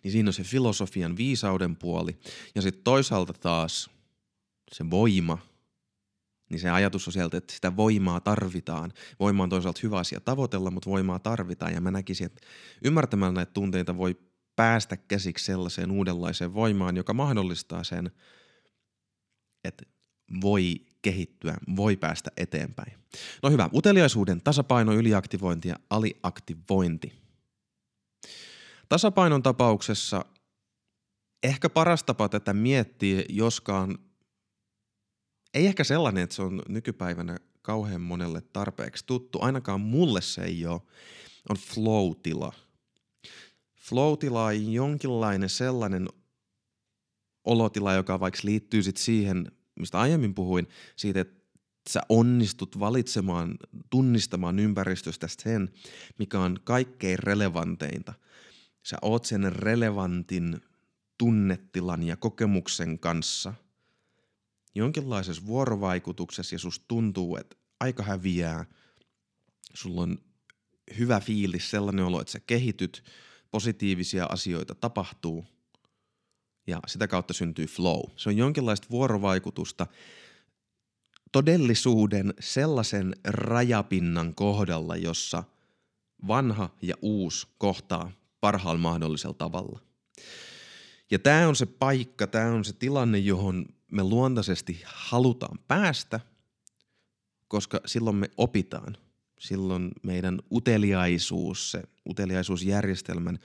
[0.03, 2.19] Niin siinä on se filosofian viisauden puoli.
[2.55, 3.89] Ja sitten toisaalta taas
[4.71, 5.37] se voima,
[6.49, 8.93] niin se ajatus on sieltä, että sitä voimaa tarvitaan.
[9.19, 11.73] Voima on toisaalta hyvä asia tavoitella, mutta voimaa tarvitaan.
[11.73, 12.41] Ja mä näkisin, että
[12.85, 14.15] ymmärtämällä näitä tunteita voi
[14.55, 18.11] päästä käsiksi sellaiseen uudenlaiseen voimaan, joka mahdollistaa sen,
[19.63, 19.85] että
[20.41, 22.93] voi kehittyä, voi päästä eteenpäin.
[23.43, 27.20] No hyvä, uteliaisuuden tasapaino, yliaktivointi ja aliaktivointi.
[28.91, 30.25] Tasapainon tapauksessa
[31.43, 33.99] ehkä paras tapa tätä miettiä, joskaan
[35.53, 40.65] ei ehkä sellainen, että se on nykypäivänä kauhean monelle tarpeeksi tuttu, ainakaan mulle se ei
[40.65, 40.81] ole,
[41.49, 42.53] on flow-tila–
[43.79, 46.07] flow-tila on jonkinlainen sellainen
[47.43, 51.41] olotila, joka vaikka liittyy sit siihen, mistä aiemmin puhuin, siitä, että
[51.89, 53.57] sä onnistut valitsemaan,
[53.89, 55.69] tunnistamaan ympäristöstä sen,
[56.17, 58.13] mikä on kaikkein relevanteinta.
[58.83, 60.61] Sä oot sen relevantin
[61.17, 63.53] tunnetilan ja kokemuksen kanssa
[64.75, 68.65] jonkinlaisessa vuorovaikutuksessa ja susta tuntuu, että aika häviää,
[69.73, 70.17] sulla on
[70.97, 73.03] hyvä fiilis, sellainen olo, että sä kehityt–
[73.51, 75.45] positiivisia asioita tapahtuu
[76.67, 78.01] ja sitä kautta syntyy flow.
[78.15, 79.87] Se on jonkinlaista vuorovaikutusta
[81.31, 85.43] todellisuuden sellaisen rajapinnan kohdalla, jossa
[86.27, 89.79] vanha ja uusi kohtaa parhaalla mahdollisella tavalla.
[91.11, 96.19] Ja tämä on se paikka, tämä on se tilanne, johon me luontaisesti halutaan päästä,
[97.47, 98.97] koska silloin me opitaan–
[99.41, 103.39] silloin meidän uteliaisuus, se uteliaisuusjärjestelmän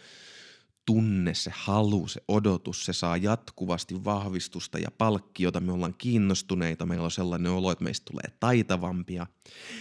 [0.87, 5.61] tunne, se halu, se odotus, se saa jatkuvasti vahvistusta ja palkkiota.
[5.61, 9.27] Me ollaan kiinnostuneita, meillä on sellainen olo, että meistä tulee taitavampia.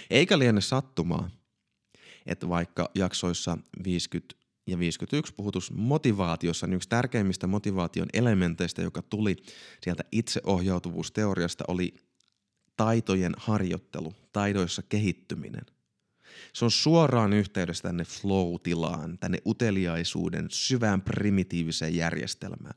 [0.10, 1.30] Eikä liene sattumaa,
[2.26, 9.36] että vaikka jaksoissa 50 ja 51 puhutus motivaatiossa, niin yksi tärkeimmistä motivaation elementeistä, joka tuli
[9.84, 11.94] sieltä itseohjautuvuusteoriasta, oli
[12.78, 15.66] taitojen harjoittelu, taidoissa kehittyminen.
[16.54, 22.76] Se on suoraan yhteydessä tänne flow-tilaan, tänne uteliaisuuden syvään primitiiviseen järjestelmään.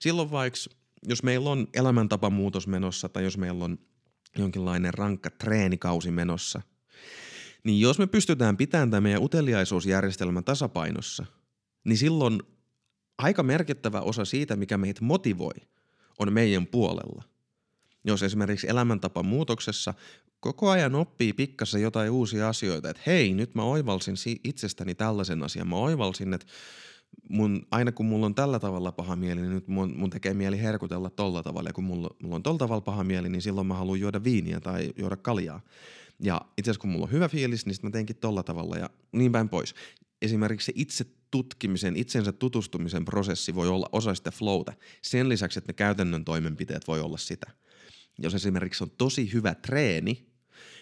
[0.00, 0.58] Silloin vaikka,
[1.02, 3.78] jos meillä on elämäntapamuutos menossa tai jos meillä on
[4.38, 6.62] jonkinlainen rankka treenikausi menossa,
[7.64, 11.26] niin jos me pystytään pitämään tämä meidän uteliaisuusjärjestelmä tasapainossa,
[11.84, 12.42] niin silloin
[13.18, 15.54] aika merkittävä osa siitä, mikä meitä motivoi,
[16.18, 17.22] on meidän puolella–
[18.04, 19.94] jos esimerkiksi elämäntapa muutoksessa
[20.40, 25.68] koko ajan oppii pikkasen jotain uusia asioita, että hei, nyt mä oivalsin itsestäni tällaisen asian.
[25.68, 26.46] Mä oivalsin, että
[27.28, 30.60] mun, aina kun mulla on tällä tavalla paha mieli, niin nyt mun, mun tekee mieli
[30.60, 31.68] herkutella tolla tavalla.
[31.68, 34.60] Ja kun mulla, mulla on tolla tavalla paha mieli, niin silloin mä haluan juoda viiniä
[34.60, 35.60] tai juoda kaljaa.
[36.22, 38.90] Ja itse asiassa kun mulla on hyvä fiilis, niin sitten mä teenkin tolla tavalla ja
[39.12, 39.74] niin päin pois.
[40.22, 44.72] Esimerkiksi se itse tutkimisen, itsensä tutustumisen prosessi voi olla osa sitä flowta.
[45.02, 47.50] Sen lisäksi, että ne käytännön toimenpiteet voi olla sitä.
[48.18, 50.26] Jos esimerkiksi on tosi hyvä treeni,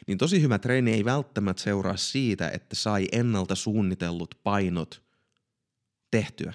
[0.07, 5.03] niin tosi hyvä treeni ei välttämättä seuraa siitä, että sai ennalta suunnitellut painot
[6.11, 6.55] tehtyä,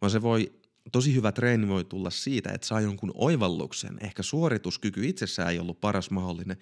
[0.00, 0.57] vaan se voi
[0.92, 3.96] tosi hyvä treeni voi tulla siitä, että saa jonkun oivalluksen.
[4.00, 6.56] Ehkä suorituskyky itsessään ei ollut paras mahdollinen,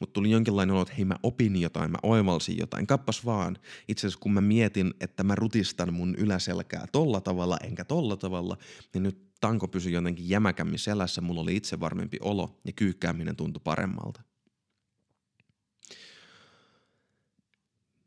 [0.00, 2.86] mutta tuli jonkinlainen olo, että hei mä opin jotain, mä oivalsin jotain.
[2.86, 3.58] Kappas vaan.
[3.88, 8.56] Itse asiassa kun mä mietin, että mä rutistan mun yläselkää tolla tavalla enkä tolla tavalla,
[8.94, 13.60] niin nyt tanko pysyi jotenkin jämäkämmin selässä, mulla oli itse varmempi olo ja kyykkääminen tuntui
[13.64, 14.22] paremmalta.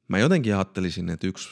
[0.07, 1.49] Mä jotenkin ajattelisin, että yksi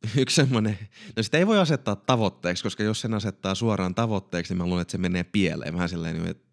[0.22, 0.78] yksi semmoinen,
[1.16, 4.82] no sitä ei voi asettaa tavoitteeksi, koska jos sen asettaa suoraan tavoitteeksi, niin mä luulen,
[4.82, 5.74] että se menee pieleen.
[5.74, 6.46] Vähän silleen, että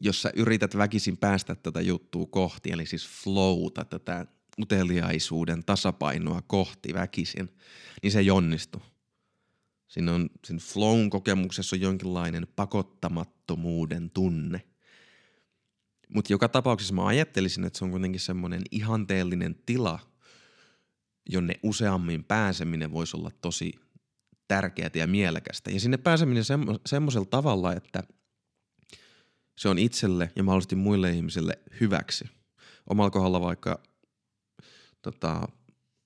[0.00, 4.26] jos sä yrität väkisin päästä tätä juttua kohti, eli siis flowta, tätä
[4.60, 7.48] uteliaisuuden tasapainoa kohti väkisin,
[8.02, 8.82] niin se ei onnistu.
[9.88, 14.62] Siinä on, sen flown kokemuksessa on jonkinlainen pakottamattomuuden tunne.
[16.08, 19.98] Mutta joka tapauksessa mä ajattelisin, että se on kuitenkin semmoinen ihanteellinen tila–
[21.30, 23.72] jonne useammin pääseminen voisi olla tosi
[24.48, 25.70] tärkeää ja mielekästä.
[25.70, 28.02] Ja sinne pääseminen semmo- semmoisella tavalla, että
[29.58, 32.24] se on itselle ja mahdollisesti muille ihmisille hyväksi.
[32.90, 33.82] Omalla kohdalla vaikka
[35.02, 35.48] tota,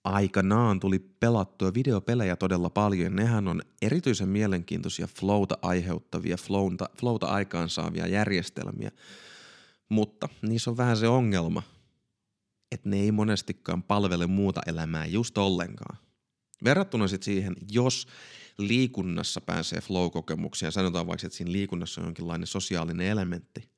[0.04, 3.16] aikanaan tuli pelattua videopelejä todella paljon.
[3.16, 8.90] Nehän on erityisen mielenkiintoisia flowta aiheuttavia, flowta, flowta aikaansaavia järjestelmiä.
[9.88, 11.62] Mutta niissä on vähän se ongelma–
[12.76, 15.98] että ne ei monestikaan palvele muuta elämää just ollenkaan.
[16.64, 18.06] Verrattuna sitten siihen, jos
[18.58, 23.70] liikunnassa pääsee flow-kokemuksia, sanotaan vaikka, että siinä liikunnassa on jonkinlainen sosiaalinen elementti,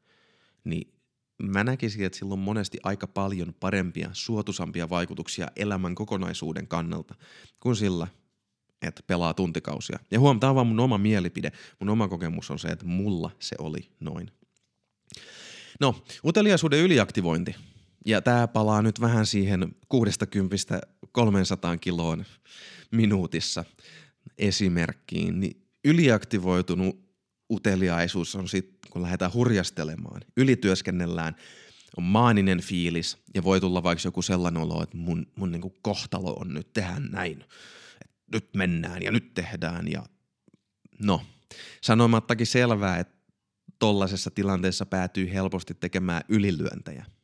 [0.65, 0.95] niin
[1.43, 7.15] mä näkisin, että sillä on monesti aika paljon parempia, suotusampia vaikutuksia elämän kokonaisuuden kannalta
[7.61, 8.07] kuin sillä,
[8.83, 9.99] että pelaa tuntikausia.
[10.11, 11.53] Ja huom, tämä on vaan mun oma mielipide.
[11.81, 14.31] Mun oma kokemus on se, että mulla se oli noin.
[15.81, 17.55] No, uteliaisuuden yliaktivointi–
[18.07, 20.81] ja tämä palaa nyt vähän siihen 60
[21.13, 22.25] 300 kiloon
[22.91, 23.65] minuutissa
[24.39, 27.09] esimerkkiin, niin yliaktivoitunut
[27.51, 31.37] uteliaisuus on sitten, kun lähdetään hurjastelemaan, ylityöskennellään,
[31.97, 36.33] on maaninen fiilis ja voi tulla vaikka joku sellainen olo, että mun, mun niinku kohtalo
[36.33, 37.45] on nyt tehdä näin.
[38.05, 40.03] Et nyt mennään ja nyt tehdään ja
[41.03, 41.23] no,
[41.81, 43.19] sanomattakin selvää, että
[43.79, 47.05] tollaisessa tilanteessa päätyy helposti tekemään ylilyöntejä–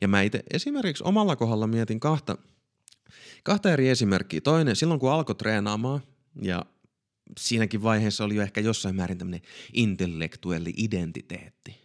[0.00, 2.36] ja mä itse esimerkiksi omalla kohdalla mietin kahta,
[3.42, 4.40] kahta eri esimerkkiä.
[4.40, 6.00] Toinen, silloin kun alkoi treenaamaan
[6.42, 6.66] ja
[7.38, 11.76] siinäkin vaiheessa oli jo ehkä jossain määrin tämmöinen intellektuelli identiteetti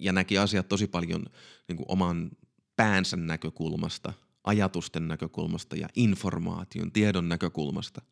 [0.00, 1.24] ja näki asiat tosi paljon
[1.68, 2.30] niin kuin oman
[2.76, 4.12] päänsä näkökulmasta,
[4.44, 8.02] ajatusten näkökulmasta ja informaation, tiedon näkökulmasta.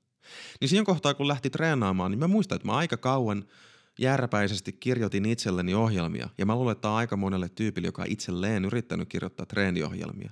[0.61, 3.45] Niin siinä kohtaa, kun lähti treenaamaan, niin mä muistan, että mä aika kauan–
[3.99, 6.29] järpäisesti kirjoitin itselleni ohjelmia.
[6.39, 10.31] Ja mä luulen, että on aika monelle tyypille, joka itselleen yrittänyt kirjoittaa treeniohjelmia.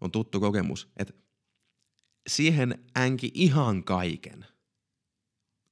[0.00, 1.14] On tuttu kokemus, että
[2.28, 4.46] siihen änki ihan kaiken.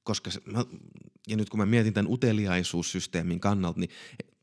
[0.03, 0.65] Koska se, mä,
[1.27, 3.89] ja nyt kun mä mietin tämän uteliaisuussysteemin kannalta, niin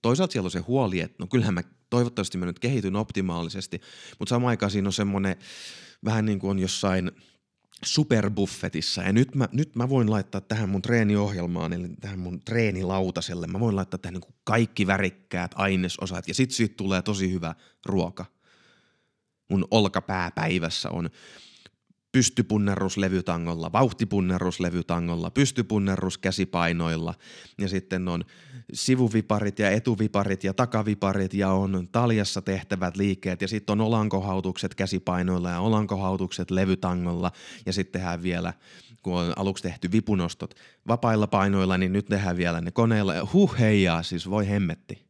[0.02, 3.80] toisaalta siellä on se huoli, että no kyllähän mä toivottavasti mä nyt kehityn optimaalisesti,
[4.18, 5.36] mutta samaan aikaan siinä on semmoinen
[6.04, 7.10] vähän niin kuin on jossain–
[7.84, 13.46] superbuffetissa ja nyt mä, nyt mä voin laittaa tähän mun treeniohjelmaan, eli tähän mun treenilautaselle,
[13.46, 17.54] mä voin laittaa tähän niin kaikki värikkäät ainesosat ja sit siitä tulee tosi hyvä
[17.86, 18.24] ruoka.
[19.48, 21.10] Mun olkapääpäivässä on
[22.12, 27.14] pystypunnerrus levytangolla, vauhtipunnerrus levytangolla, pystypunnerus käsipainoilla
[27.58, 28.24] ja sitten on
[28.72, 33.42] sivuviparit ja etuviparit ja takaviparit ja on taljassa tehtävät liikkeet.
[33.42, 37.32] Ja sitten on olankohautukset käsipainoilla ja olankohautukset levytangolla.
[37.66, 38.52] Ja sitten tehdään vielä,
[39.02, 40.54] kun on aluksi tehty vipunostot
[40.88, 43.14] vapailla painoilla, niin nyt tehdään vielä ne koneilla.
[43.14, 45.08] Ja huh heijaa, siis voi hemmetti.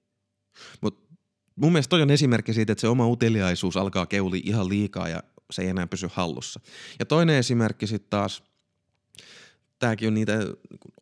[0.80, 1.16] Mutta
[1.56, 5.22] mun mielestä toi on esimerkki siitä, että se oma uteliaisuus alkaa keuli ihan liikaa ja
[5.50, 6.60] se ei enää pysy hallussa.
[6.98, 8.42] Ja toinen esimerkki sitten taas,
[9.78, 10.38] tämäkin on niitä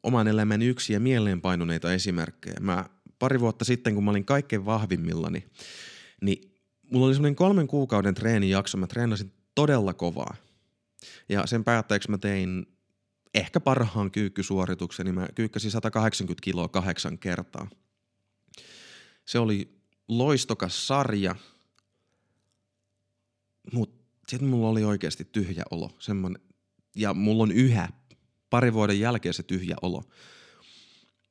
[0.02, 2.56] oman elämän yksi ja mieleenpainuneita esimerkkejä.
[2.60, 2.84] Mä
[3.18, 5.46] pari vuotta sitten, kun mä olin kaikkein vahvimmillani,
[6.22, 6.56] niin
[6.90, 10.36] mulla oli semmoinen kolmen kuukauden treenijakso, mä treenasin todella kovaa.
[11.28, 12.66] Ja sen päätteeksi mä tein
[13.34, 17.68] ehkä parhaan kyykkysuoritukseni, mä kyykkäsin 180 kiloa kahdeksan kertaa.
[19.24, 21.34] Se oli loistokas sarja,
[23.72, 25.96] mutta sitten mulla oli oikeasti tyhjä olo.
[25.98, 26.42] Semmoinen,
[26.96, 27.88] ja mulla on yhä
[28.50, 30.04] pari vuoden jälkeen se tyhjä olo.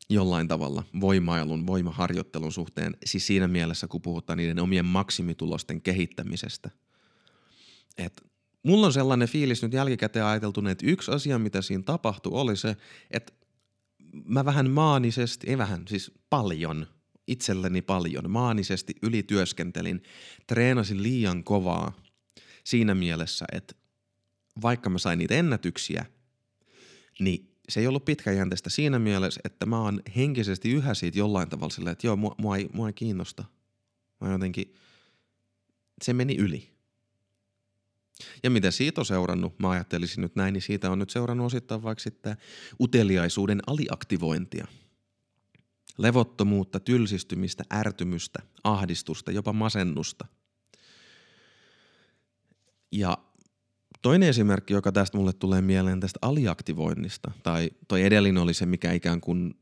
[0.09, 6.69] jollain tavalla voimailun, voimaharjoittelun suhteen, siis siinä mielessä, kun puhutaan niiden omien maksimitulosten kehittämisestä.
[7.97, 8.21] Et
[8.63, 12.77] mulla on sellainen fiilis nyt jälkikäteen ajateltuna, että yksi asia, mitä siinä tapahtui, oli se,
[13.11, 13.33] että
[14.25, 16.87] mä vähän maanisesti, ei vähän, siis paljon,
[17.27, 20.03] itselleni paljon, maanisesti ylityöskentelin,
[20.47, 22.04] treenasin liian kovaa
[22.65, 23.75] siinä mielessä, että
[24.61, 26.05] vaikka mä sain niitä ennätyksiä,
[27.19, 31.73] niin se ei ollut pitkäjänteistä siinä mielessä, että mä oon henkisesti yhä siitä jollain tavalla
[31.73, 33.43] silleen, että joo, mua, mua, ei, mua ei kiinnosta.
[34.21, 34.73] Mä jotenkin,
[36.03, 36.75] se meni yli.
[38.43, 41.83] Ja mitä siitä on seurannut, mä ajattelisin nyt näin, niin siitä on nyt seurannut osittain
[41.83, 42.37] vaikka sitten
[42.79, 44.67] uteliaisuuden aliaktivointia.
[45.97, 50.25] Levottomuutta, tylsistymistä, ärtymystä, ahdistusta, jopa masennusta.
[52.97, 53.17] Ja
[54.05, 58.91] Toinen esimerkki, joka tästä mulle tulee mieleen tästä aliaktivoinnista, tai toi edellinen oli se, mikä
[58.91, 59.53] ikään kuin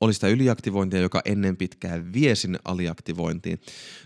[0.00, 3.60] oli sitä yliaktivointia, joka ennen pitkään vie sinne aliaktivointiin,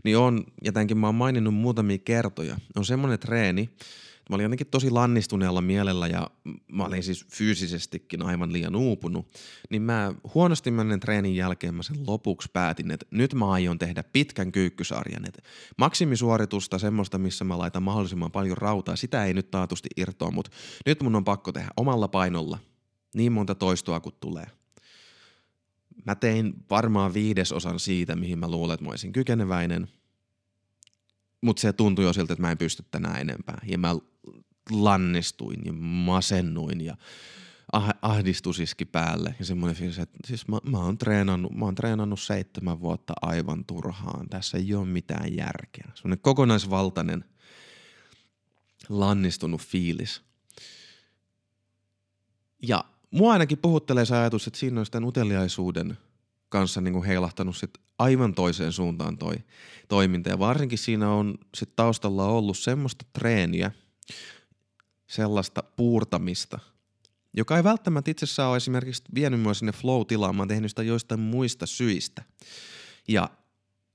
[0.05, 3.71] niin on, ja tämänkin mä oon maininnut muutamia kertoja, on semmoinen treeni,
[4.31, 6.31] Mä olin jotenkin tosi lannistuneella mielellä ja
[6.73, 9.27] mä olin siis fyysisestikin aivan liian uupunut.
[9.71, 14.05] Niin mä huonosti menen treenin jälkeen mä sen lopuksi päätin, että nyt mä aion tehdä
[14.13, 15.29] pitkän kyykkysarjan.
[15.29, 15.43] Että
[15.79, 20.51] maksimisuoritusta, semmoista, missä mä laitan mahdollisimman paljon rautaa, sitä ei nyt taatusti irtoa, mutta
[20.87, 22.59] nyt mun on pakko tehdä omalla painolla
[23.15, 24.47] niin monta toistoa kuin tulee.
[26.07, 29.89] Mä tein varmaan viidesosan siitä, mihin mä luulen, että mä olisin kykeneväinen–
[31.41, 33.59] mutta se tuntui jo siltä, että mä en pysty tänään enempää.
[33.67, 33.95] Ja mä
[34.71, 36.97] lannistuin ja masennuin ja
[37.73, 39.35] ah, ahdistus iski päälle.
[39.39, 43.65] Ja semmoinen fiilis, että siis mä, mä, oon treenannut, mä oon treenannut seitsemän vuotta aivan
[43.65, 44.29] turhaan.
[44.29, 45.91] Tässä ei ole mitään järkeä.
[45.95, 47.25] Semmoinen kokonaisvaltainen
[48.89, 50.23] lannistunut fiilis.
[52.63, 55.99] Ja mua ainakin puhuttelee se ajatus, että siinä on sitä uteliaisuuden
[56.49, 59.35] kanssa niin kuin heilahtanut sit aivan toiseen suuntaan toi
[59.89, 60.31] toiminta.
[60.31, 63.71] Ja varsinkin siinä on sit taustalla ollut semmoista treeniä,
[65.07, 66.59] sellaista puurtamista,
[67.37, 71.21] joka ei välttämättä itsessään ole esimerkiksi vienyt mua sinne flow-tilaan, mä oon tehnyt sitä joistain
[71.21, 72.23] muista syistä.
[73.09, 73.31] Ja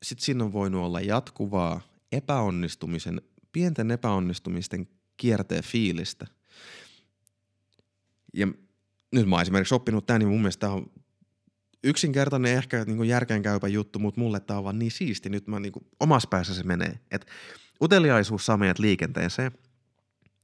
[0.04, 4.88] sitten siinä on voinut olla jatkuvaa epäonnistumisen, pienten epäonnistumisten
[5.18, 6.28] kierteen fiilistä.
[8.34, 8.48] Ja
[9.12, 10.92] nyt mä oon esimerkiksi oppinut tämän, niin mun mielestä tämä on
[11.84, 15.30] yksinkertainen ehkä niin järkeenkäypä juttu, mutta mulle tämä on vaan niin siisti.
[15.30, 17.00] Nyt mä niin kuin, omassa päässä se menee.
[17.12, 17.26] Et
[17.82, 19.52] uteliaisuus saa meidät liikenteeseen.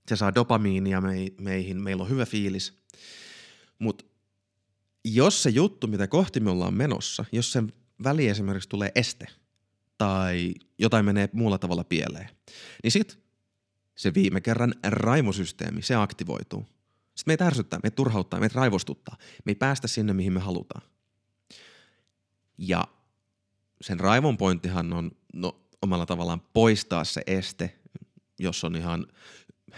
[0.07, 1.01] Se saa dopamiinia
[1.41, 2.73] meihin, meillä on hyvä fiilis.
[3.79, 4.05] Mutta
[5.05, 7.73] jos se juttu, mitä kohti me ollaan menossa, jos sen
[8.03, 9.27] väli esimerkiksi tulee este
[9.97, 12.29] tai jotain menee muulla tavalla pieleen,
[12.83, 13.19] niin sit
[13.95, 16.65] se viime kerran raimosysteemi, se aktivoituu.
[17.15, 19.17] Sitten meitä ärsyttää, meitä turhauttaa, meitä raivostuttaa.
[19.45, 20.81] Me ei päästä sinne, mihin me halutaan.
[22.57, 22.87] Ja
[23.81, 27.79] sen raivon pointtihan on no, omalla tavallaan poistaa se este,
[28.39, 29.07] jos on ihan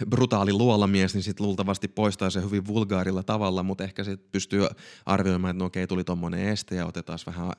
[0.09, 4.67] brutaali luolamies, niin sitten luultavasti poistaa se hyvin vulgaarilla tavalla, mutta ehkä sitten pystyy
[5.05, 7.51] arvioimaan, että no okei, tuli tuommoinen este ja otetaan vähän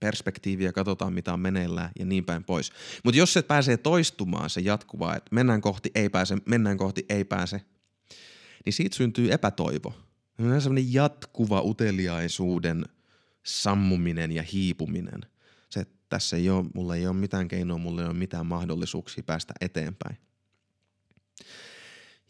[0.00, 2.72] perspektiiviä, katsotaan mitä on meneillään ja niin päin pois.
[3.04, 7.24] Mutta jos se pääsee toistumaan se jatkuvaa, että mennään kohti, ei pääse, mennään kohti, ei
[7.24, 7.60] pääse,
[8.64, 9.94] niin siitä syntyy epätoivo.
[10.38, 12.84] Sellainen jatkuva uteliaisuuden–
[13.42, 15.20] sammuminen ja hiipuminen.
[15.70, 19.24] Se, että tässä ei ole, mulla ei ole mitään keinoa, mulla ei ole mitään mahdollisuuksia
[19.26, 20.16] päästä eteenpäin.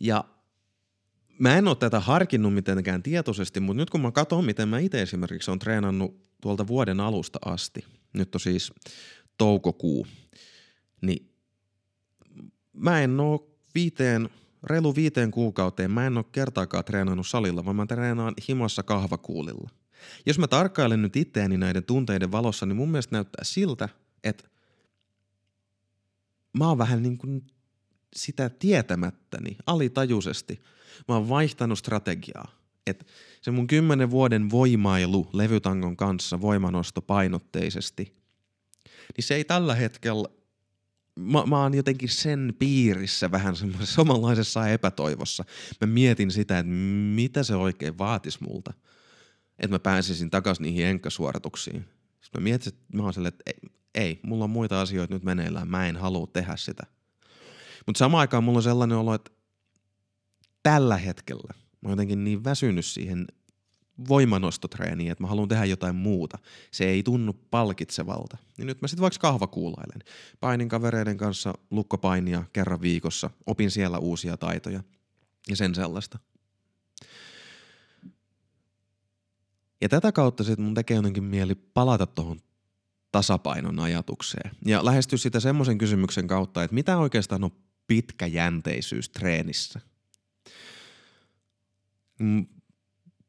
[0.00, 0.24] Ja
[1.38, 5.02] mä en ole tätä harkinnut mitenkään tietoisesti, mutta nyt kun mä katson, miten mä itse
[5.02, 8.72] esimerkiksi on treenannut tuolta vuoden alusta asti, nyt on siis
[9.38, 10.06] toukokuu,
[11.02, 11.34] niin
[12.72, 13.40] mä en ole
[13.74, 14.28] viiteen,
[14.62, 19.70] reilu viiteen kuukauteen, mä en ole kertaakaan treenannut salilla, vaan mä treenaan himossa kahvakuulilla.
[20.26, 23.88] Jos mä tarkkailen nyt itseäni näiden tunteiden valossa, niin mun mielestä näyttää siltä,
[24.24, 24.48] että
[26.58, 27.46] mä oon vähän niin kuin
[28.16, 30.60] sitä tietämättäni, alitajuisesti.
[31.08, 32.60] Mä oon vaihtanut strategiaa.
[32.86, 33.04] Että
[33.42, 38.16] se mun kymmenen vuoden voimailu levytangon kanssa voimanosto painotteisesti,
[39.16, 40.28] niin se ei tällä hetkellä,
[41.14, 45.44] mä, mä oon jotenkin sen piirissä vähän semmoisessa samanlaisessa epätoivossa.
[45.80, 46.72] Mä mietin sitä, että
[47.14, 48.72] mitä se oikein vaatisi multa–
[49.60, 51.84] että mä pääsisin takaisin niihin enkkasuorituksiin.
[52.20, 55.68] Sitten mä mietin, että mä oon että ei, ei, mulla on muita asioita nyt meneillään,
[55.68, 56.82] mä en halua tehdä sitä.
[57.86, 59.30] Mutta samaan aikaan mulla on sellainen olo, että
[60.62, 63.26] tällä hetkellä mä oon jotenkin niin väsynyt siihen
[64.08, 66.38] voimanostotreeniin, että mä haluan tehdä jotain muuta.
[66.70, 68.36] Se ei tunnu palkitsevalta.
[68.58, 70.02] Niin nyt mä sitten vaikka kahvakuulailen.
[70.40, 74.82] Painin kavereiden kanssa lukkopainia kerran viikossa, opin siellä uusia taitoja
[75.48, 76.18] ja sen sellaista.
[79.80, 82.40] Ja tätä kautta sitten mun tekee jotenkin mieli palata tuohon
[83.12, 84.50] tasapainon ajatukseen.
[84.66, 87.50] Ja lähestyä sitä semmoisen kysymyksen kautta, että mitä oikeastaan on
[87.86, 89.80] pitkäjänteisyys treenissä.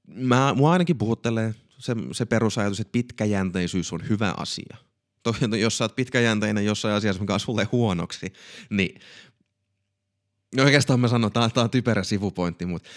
[0.08, 4.78] Mä, mua ainakin puhuttelee se, se perusajatus, että pitkäjänteisyys on hyvä asia.
[5.24, 8.34] Toki, jos sä oot pitkäjänteinen jossain asiassa, mikä on sulle huonoksi,
[8.70, 9.02] niin
[10.56, 12.90] no oikeastaan mä sanon, että tämä on typerä sivupointti, mutta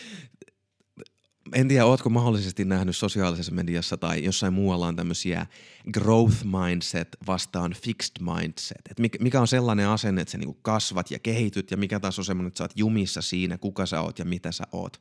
[1.53, 5.47] en tiedä, ootko mahdollisesti nähnyt sosiaalisessa mediassa tai jossain muualla on tämmöisiä
[5.93, 8.81] growth mindset vastaan fixed mindset.
[8.91, 12.25] Et mikä on sellainen asenne, että sä niinku kasvat ja kehityt ja mikä taas on
[12.25, 15.01] semmoinen, että sä oot jumissa siinä, kuka sä oot ja mitä sä oot.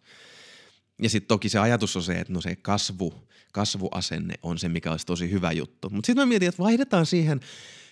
[1.02, 3.14] Ja sitten toki se ajatus on se, että no se kasvu,
[3.54, 5.90] kasvuasenne on se, mikä olisi tosi hyvä juttu.
[5.90, 7.40] Mutta sitten mä mietin, että vaihdetaan siihen,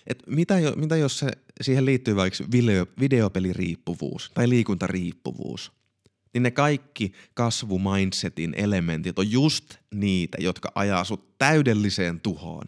[0.06, 1.28] että mitä, jo, mitä jos se,
[1.60, 5.72] siihen liittyy vaikka video, videopeliriippuvuus tai liikuntariippuvuus–
[6.34, 12.64] niin ne kaikki kasvumindsetin elementit on just niitä, jotka ajaa sut täydelliseen tuhoon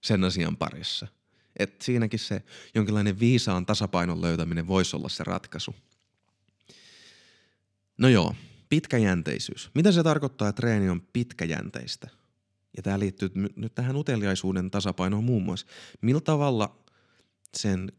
[0.00, 1.06] sen asian parissa.
[1.58, 2.42] Et siinäkin se
[2.74, 5.74] jonkinlainen viisaan tasapainon löytäminen voisi olla se ratkaisu.
[7.98, 8.34] No joo,
[8.68, 9.70] pitkäjänteisyys.
[9.74, 12.08] Mitä se tarkoittaa, että treeni on pitkäjänteistä?
[12.76, 15.66] Ja tämä liittyy nyt tähän uteliaisuuden tasapainoon muun muassa.
[16.00, 16.84] Millä tavalla
[17.56, 17.92] sen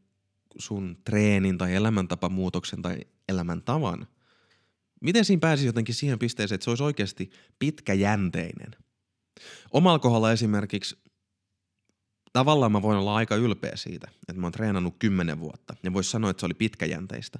[0.57, 2.97] sun treenin tai elämäntapamuutoksen tai
[3.29, 4.07] elämäntavan–
[5.03, 7.29] Miten siinä pääsi jotenkin siihen pisteeseen, että se olisi oikeasti
[7.59, 8.75] pitkäjänteinen?
[9.71, 10.97] Omalla kohdalla esimerkiksi
[12.33, 16.09] tavallaan mä voin olla aika ylpeä siitä, että mä oon treenannut kymmenen vuotta ja voisi
[16.11, 17.39] sanoa, että se oli pitkäjänteistä.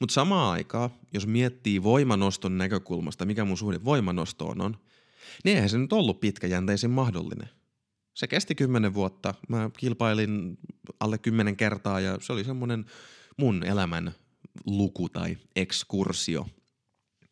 [0.00, 4.76] Mutta samaan aikaan, jos miettii voimanoston näkökulmasta, mikä mun suhde voimanostoon on,
[5.44, 7.48] niin eihän se nyt ollut pitkäjänteisin mahdollinen.
[8.14, 9.34] Se kesti kymmenen vuotta.
[9.48, 10.58] Mä kilpailin
[11.00, 12.84] alle kymmenen kertaa ja se oli semmoinen
[13.36, 14.14] mun elämän
[14.66, 16.46] luku tai ekskursio–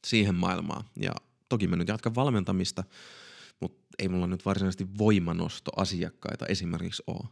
[0.07, 0.84] siihen maailmaan.
[0.96, 1.12] Ja
[1.48, 2.84] toki mä nyt jatkan valmentamista,
[3.61, 7.28] mutta ei mulla nyt varsinaisesti voimanostoasiakkaita esimerkiksi ole.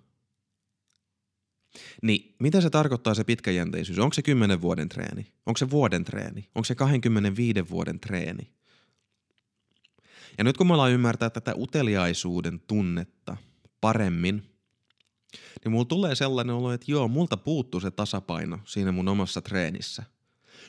[2.02, 3.98] Niin, mitä se tarkoittaa se pitkäjänteisyys?
[3.98, 5.32] Onko se 10 vuoden treeni?
[5.46, 6.48] Onko se vuoden treeni?
[6.54, 8.50] Onko se 25 vuoden treeni?
[10.38, 13.36] Ja nyt kun me ollaan ymmärtää tätä uteliaisuuden tunnetta
[13.80, 14.42] paremmin,
[15.64, 20.02] niin mulla tulee sellainen olo, että joo, multa puuttuu se tasapaino siinä mun omassa treenissä–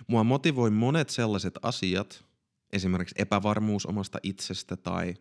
[0.08, 2.24] Mua motivoi monet sellaiset asiat,
[2.74, 5.14] esimerkiksi epävarmuus omasta itsestä tai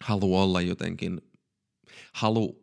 [0.00, 1.20] halu olla jotenkin,
[2.12, 2.62] halu,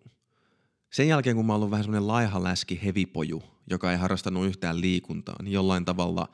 [0.92, 4.82] sen jälkeen kun mä oon ollut vähän semmoinen laiha läski hevipoju, joka ei harrastanut yhtään
[4.82, 6.30] liikuntaa, niin jollain tavalla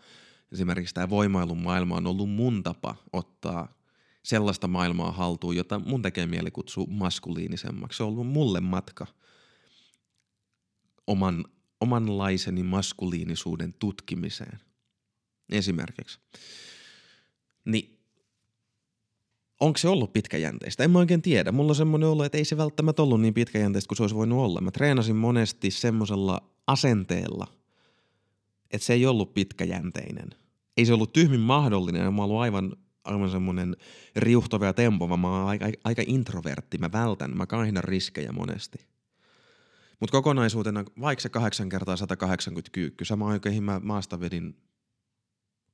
[0.52, 3.74] esimerkiksi tämä voimailun maailma on ollut mun tapa ottaa
[4.24, 7.98] sellaista maailmaa haltuun, jota mun tekee mieli kutsua maskuliinisemmaksi.
[7.98, 9.08] Se on ollut mulle matka
[11.08, 11.46] oman
[11.84, 14.60] omanlaiseni maskuliinisuuden tutkimiseen.
[15.52, 16.20] Esimerkiksi.
[17.66, 18.00] Niin
[19.60, 20.84] onko se ollut pitkäjänteistä?
[20.84, 21.52] En mä oikein tiedä.
[21.52, 24.40] Mulla on semmoinen olo, että ei se välttämättä ollut niin pitkäjänteistä kuin se olisi voinut
[24.40, 24.62] olla.
[24.62, 27.48] Mä treenasin monesti semmoisella asenteella,
[28.72, 30.30] että se ei ollut pitkäjänteinen.
[30.78, 32.14] Ei se ollut tyhmin mahdollinen.
[32.14, 33.76] Mä oon aivan, aivan semmoinen
[34.16, 35.18] riuhtova ja tempova.
[35.18, 36.78] Mä oon aika, aika introvertti.
[36.78, 37.38] Mä vältän.
[37.38, 38.93] Mä kaihdan riskejä monesti.
[40.00, 44.56] Mutta kokonaisuutena, vaikka se 8 kertaa 180 kyykky, sama oikein mä maasta vedin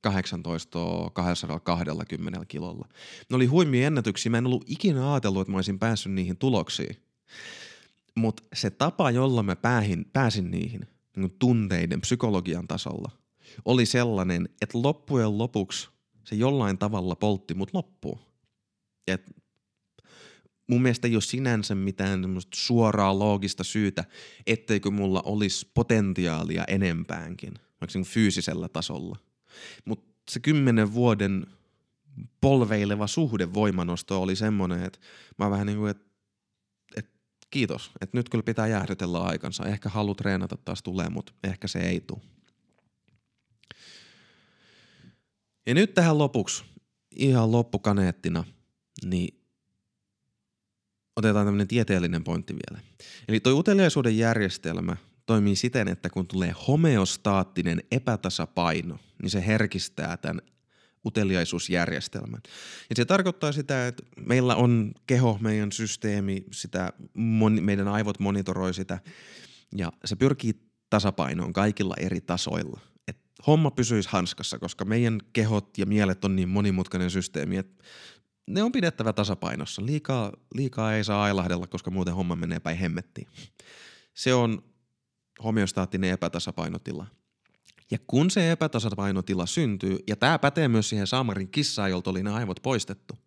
[0.00, 0.78] 18
[1.12, 2.88] 220 kilolla.
[3.30, 4.30] Ne oli huimia ennätyksiä.
[4.30, 6.96] Mä en ollut ikinä ajatellut, että mä olisin päässyt niihin tuloksiin.
[8.14, 13.10] Mutta se tapa, jolla mä päähin, pääsin niihin niin tunteiden, psykologian tasolla,
[13.64, 15.88] oli sellainen, että loppujen lopuksi
[16.24, 18.18] se jollain tavalla poltti mut loppuun.
[19.06, 19.39] Et
[20.70, 24.04] mun mielestä ei ole sinänsä mitään suoraa loogista syytä,
[24.46, 29.16] etteikö mulla olisi potentiaalia enempäänkin, vaikka niin fyysisellä tasolla.
[29.84, 31.46] Mutta se kymmenen vuoden
[32.40, 34.98] polveileva suhde voimanosto oli semmoinen, että
[35.38, 36.04] mä vähän niin kuin, että
[36.96, 37.10] et,
[37.50, 39.66] kiitos, että nyt kyllä pitää jäähdytellä aikansa.
[39.66, 42.20] Ehkä halu treenata taas tulee, mutta ehkä se ei tule.
[45.66, 46.64] Ja nyt tähän lopuksi,
[47.16, 48.44] ihan loppukaneettina,
[49.04, 49.39] niin
[51.16, 52.84] otetaan tämmöinen tieteellinen pointti vielä.
[53.28, 54.96] Eli tuo uteliaisuuden järjestelmä
[55.26, 60.40] toimii siten, että kun tulee homeostaattinen epätasapaino, niin se herkistää tämän
[61.06, 62.40] uteliaisuusjärjestelmän.
[62.90, 66.92] Ja se tarkoittaa sitä, että meillä on keho, meidän systeemi, sitä,
[67.60, 68.98] meidän aivot monitoroi sitä,
[69.76, 70.54] ja se pyrkii
[70.90, 72.80] tasapainoon kaikilla eri tasoilla.
[73.08, 77.84] Et homma pysyisi hanskassa, koska meidän kehot ja mielet on niin monimutkainen systeemi, että
[78.46, 79.86] ne on pidettävä tasapainossa.
[79.86, 83.28] Liikaa, liikaa ei saa ailahdella, koska muuten homma menee päin hemmettiin.
[84.14, 84.62] Se on
[85.44, 87.06] homeostaattinen epätasapainotila.
[87.90, 92.30] Ja kun se epätasapainotila syntyy, ja tämä pätee myös siihen Saamarin kissaan, jolta oli ne
[92.30, 93.18] aivot poistettu,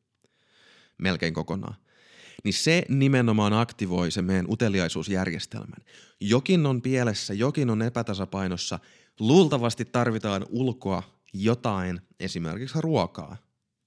[0.97, 1.75] melkein kokonaan,
[2.43, 5.85] niin se nimenomaan aktivoi se meidän uteliaisuusjärjestelmän.
[6.19, 8.79] Jokin on pielessä, jokin on epätasapainossa.
[9.19, 11.03] Luultavasti tarvitaan ulkoa
[11.33, 13.37] jotain, esimerkiksi ruokaa,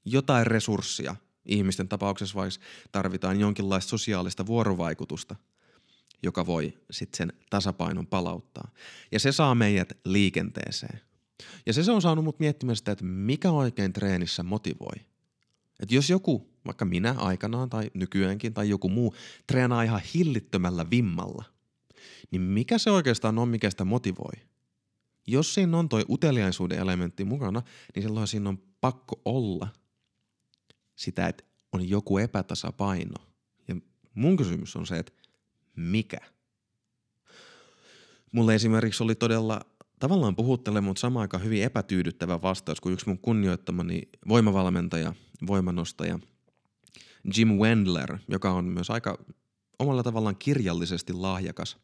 [0.07, 1.17] jotain resurssia.
[1.47, 2.61] Ihmisten tapauksessa vaikka
[2.93, 5.37] tarvitaan jonkinlaista sosiaalista vuorovaikutusta,
[6.23, 8.71] joka voi sitten sen tasapainon palauttaa.
[9.13, 11.01] Ja se saa meidät liikenteeseen.
[11.67, 14.97] Ja se, se on saanut mut miettimään sitä, että mikä oikein treenissä motivoi.
[15.81, 19.15] Että jos joku, vaikka minä aikanaan tai nykyäänkin tai joku muu,
[19.47, 21.45] treenaa ihan hillittömällä vimmalla,
[22.31, 24.33] niin mikä se oikeastaan on, mikä sitä motivoi?
[25.27, 27.63] Jos siinä on toi uteliaisuuden elementti mukana,
[27.95, 29.69] niin silloin siinä on pakko olla
[30.97, 33.25] sitä, että on joku epätasapaino.
[33.69, 33.77] Ja
[34.15, 35.13] mun kysymys on se, että
[35.77, 36.19] mikä?
[38.33, 39.61] Mulle esimerkiksi oli todella
[39.99, 45.15] tavallaan puhuttele, mutta samaan aikaan hyvin epätyydyttävä vastaus, kun yksi mun kunnioittamani voimavalmentaja,
[45.47, 46.19] voimanostaja
[47.37, 49.19] Jim Wendler, joka on myös aika
[49.79, 51.77] omalla tavallaan kirjallisesti lahjakas,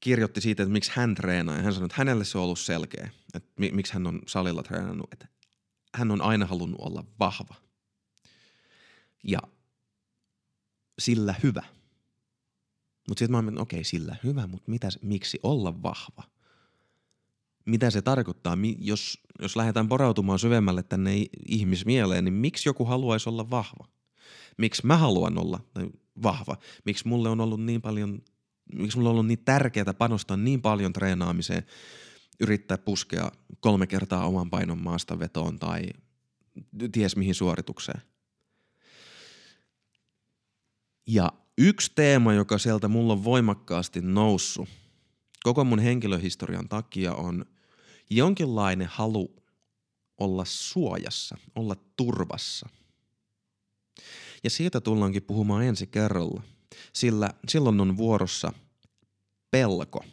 [0.00, 1.56] kirjoitti siitä, että miksi hän treenaa.
[1.56, 5.12] Ja hän sanoi, että hänelle se on ollut selkeä, että miksi hän on salilla treenannut.
[5.12, 5.28] Että
[5.94, 7.54] hän on aina halunnut olla vahva.
[9.24, 9.38] Ja
[10.98, 11.62] sillä hyvä.
[13.08, 16.22] Mutta sitten mä oon, okei, okay, sillä hyvä, mutta mitä, miksi olla vahva?
[17.68, 23.50] mitä se tarkoittaa, jos, jos lähdetään porautumaan syvemmälle tänne ihmismieleen, niin miksi joku haluaisi olla
[23.50, 23.88] vahva?
[24.56, 25.60] Miksi mä haluan olla
[26.22, 26.56] vahva?
[26.84, 28.22] Miksi mulle on ollut niin paljon,
[28.74, 31.66] miksi mulle on ollut niin tärkeää panostaa niin paljon treenaamiseen,
[32.40, 35.82] yrittää puskea kolme kertaa oman painon maasta vetoon tai
[36.92, 38.02] ties mihin suoritukseen.
[41.08, 44.68] Ja yksi teema, joka sieltä mulla on voimakkaasti noussut
[45.42, 47.44] koko mun henkilöhistorian takia on–
[48.10, 49.36] jonkinlainen halu
[50.18, 52.68] olla suojassa, olla turvassa.
[54.44, 56.42] Ja siitä tullaankin puhumaan ensi kerralla,
[56.92, 58.52] sillä silloin on vuorossa
[59.50, 60.04] pelko,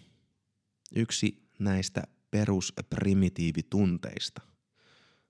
[0.95, 4.41] yksi näistä perusprimitiivitunteista.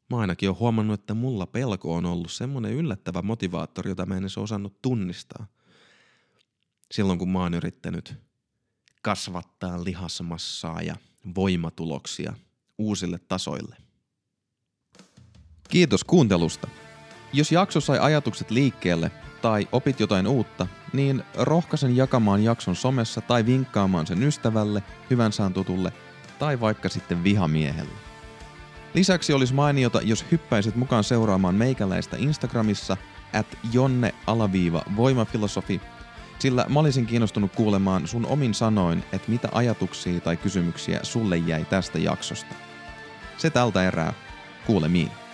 [0.09, 4.23] Mä ainakin olen huomannut, että mulla pelko on ollut semmoinen yllättävä motivaattori, jota mä en
[4.23, 5.47] edes osannut tunnistaa.
[6.91, 8.15] Silloin kun mä oon yrittänyt
[9.01, 10.95] kasvattaa lihasmassaa ja
[11.35, 12.33] voimatuloksia–
[12.77, 13.75] uusille tasoille.
[15.69, 16.67] Kiitos kuuntelusta.
[17.33, 23.45] Jos jakso sai ajatukset liikkeelle tai opit jotain uutta, niin rohkaisen jakamaan jakson somessa tai
[23.45, 25.93] vinkkaamaan sen ystävälle, hyvän saan tutulle
[26.39, 28.04] tai vaikka sitten vihamiehelle.
[28.95, 32.97] Lisäksi olisi mainiota, jos hyppäisit mukaan seuraamaan meikäläistä Instagramissa
[33.33, 35.81] at jonne-voimafilosofi,
[36.39, 41.65] sillä mä olisin kiinnostunut kuulemaan sun omin sanoin, että mitä ajatuksia tai kysymyksiä sulle jäi
[41.65, 42.55] tästä jaksosta.
[43.37, 44.13] Se tältä erää.
[44.65, 45.24] Kuulemiin.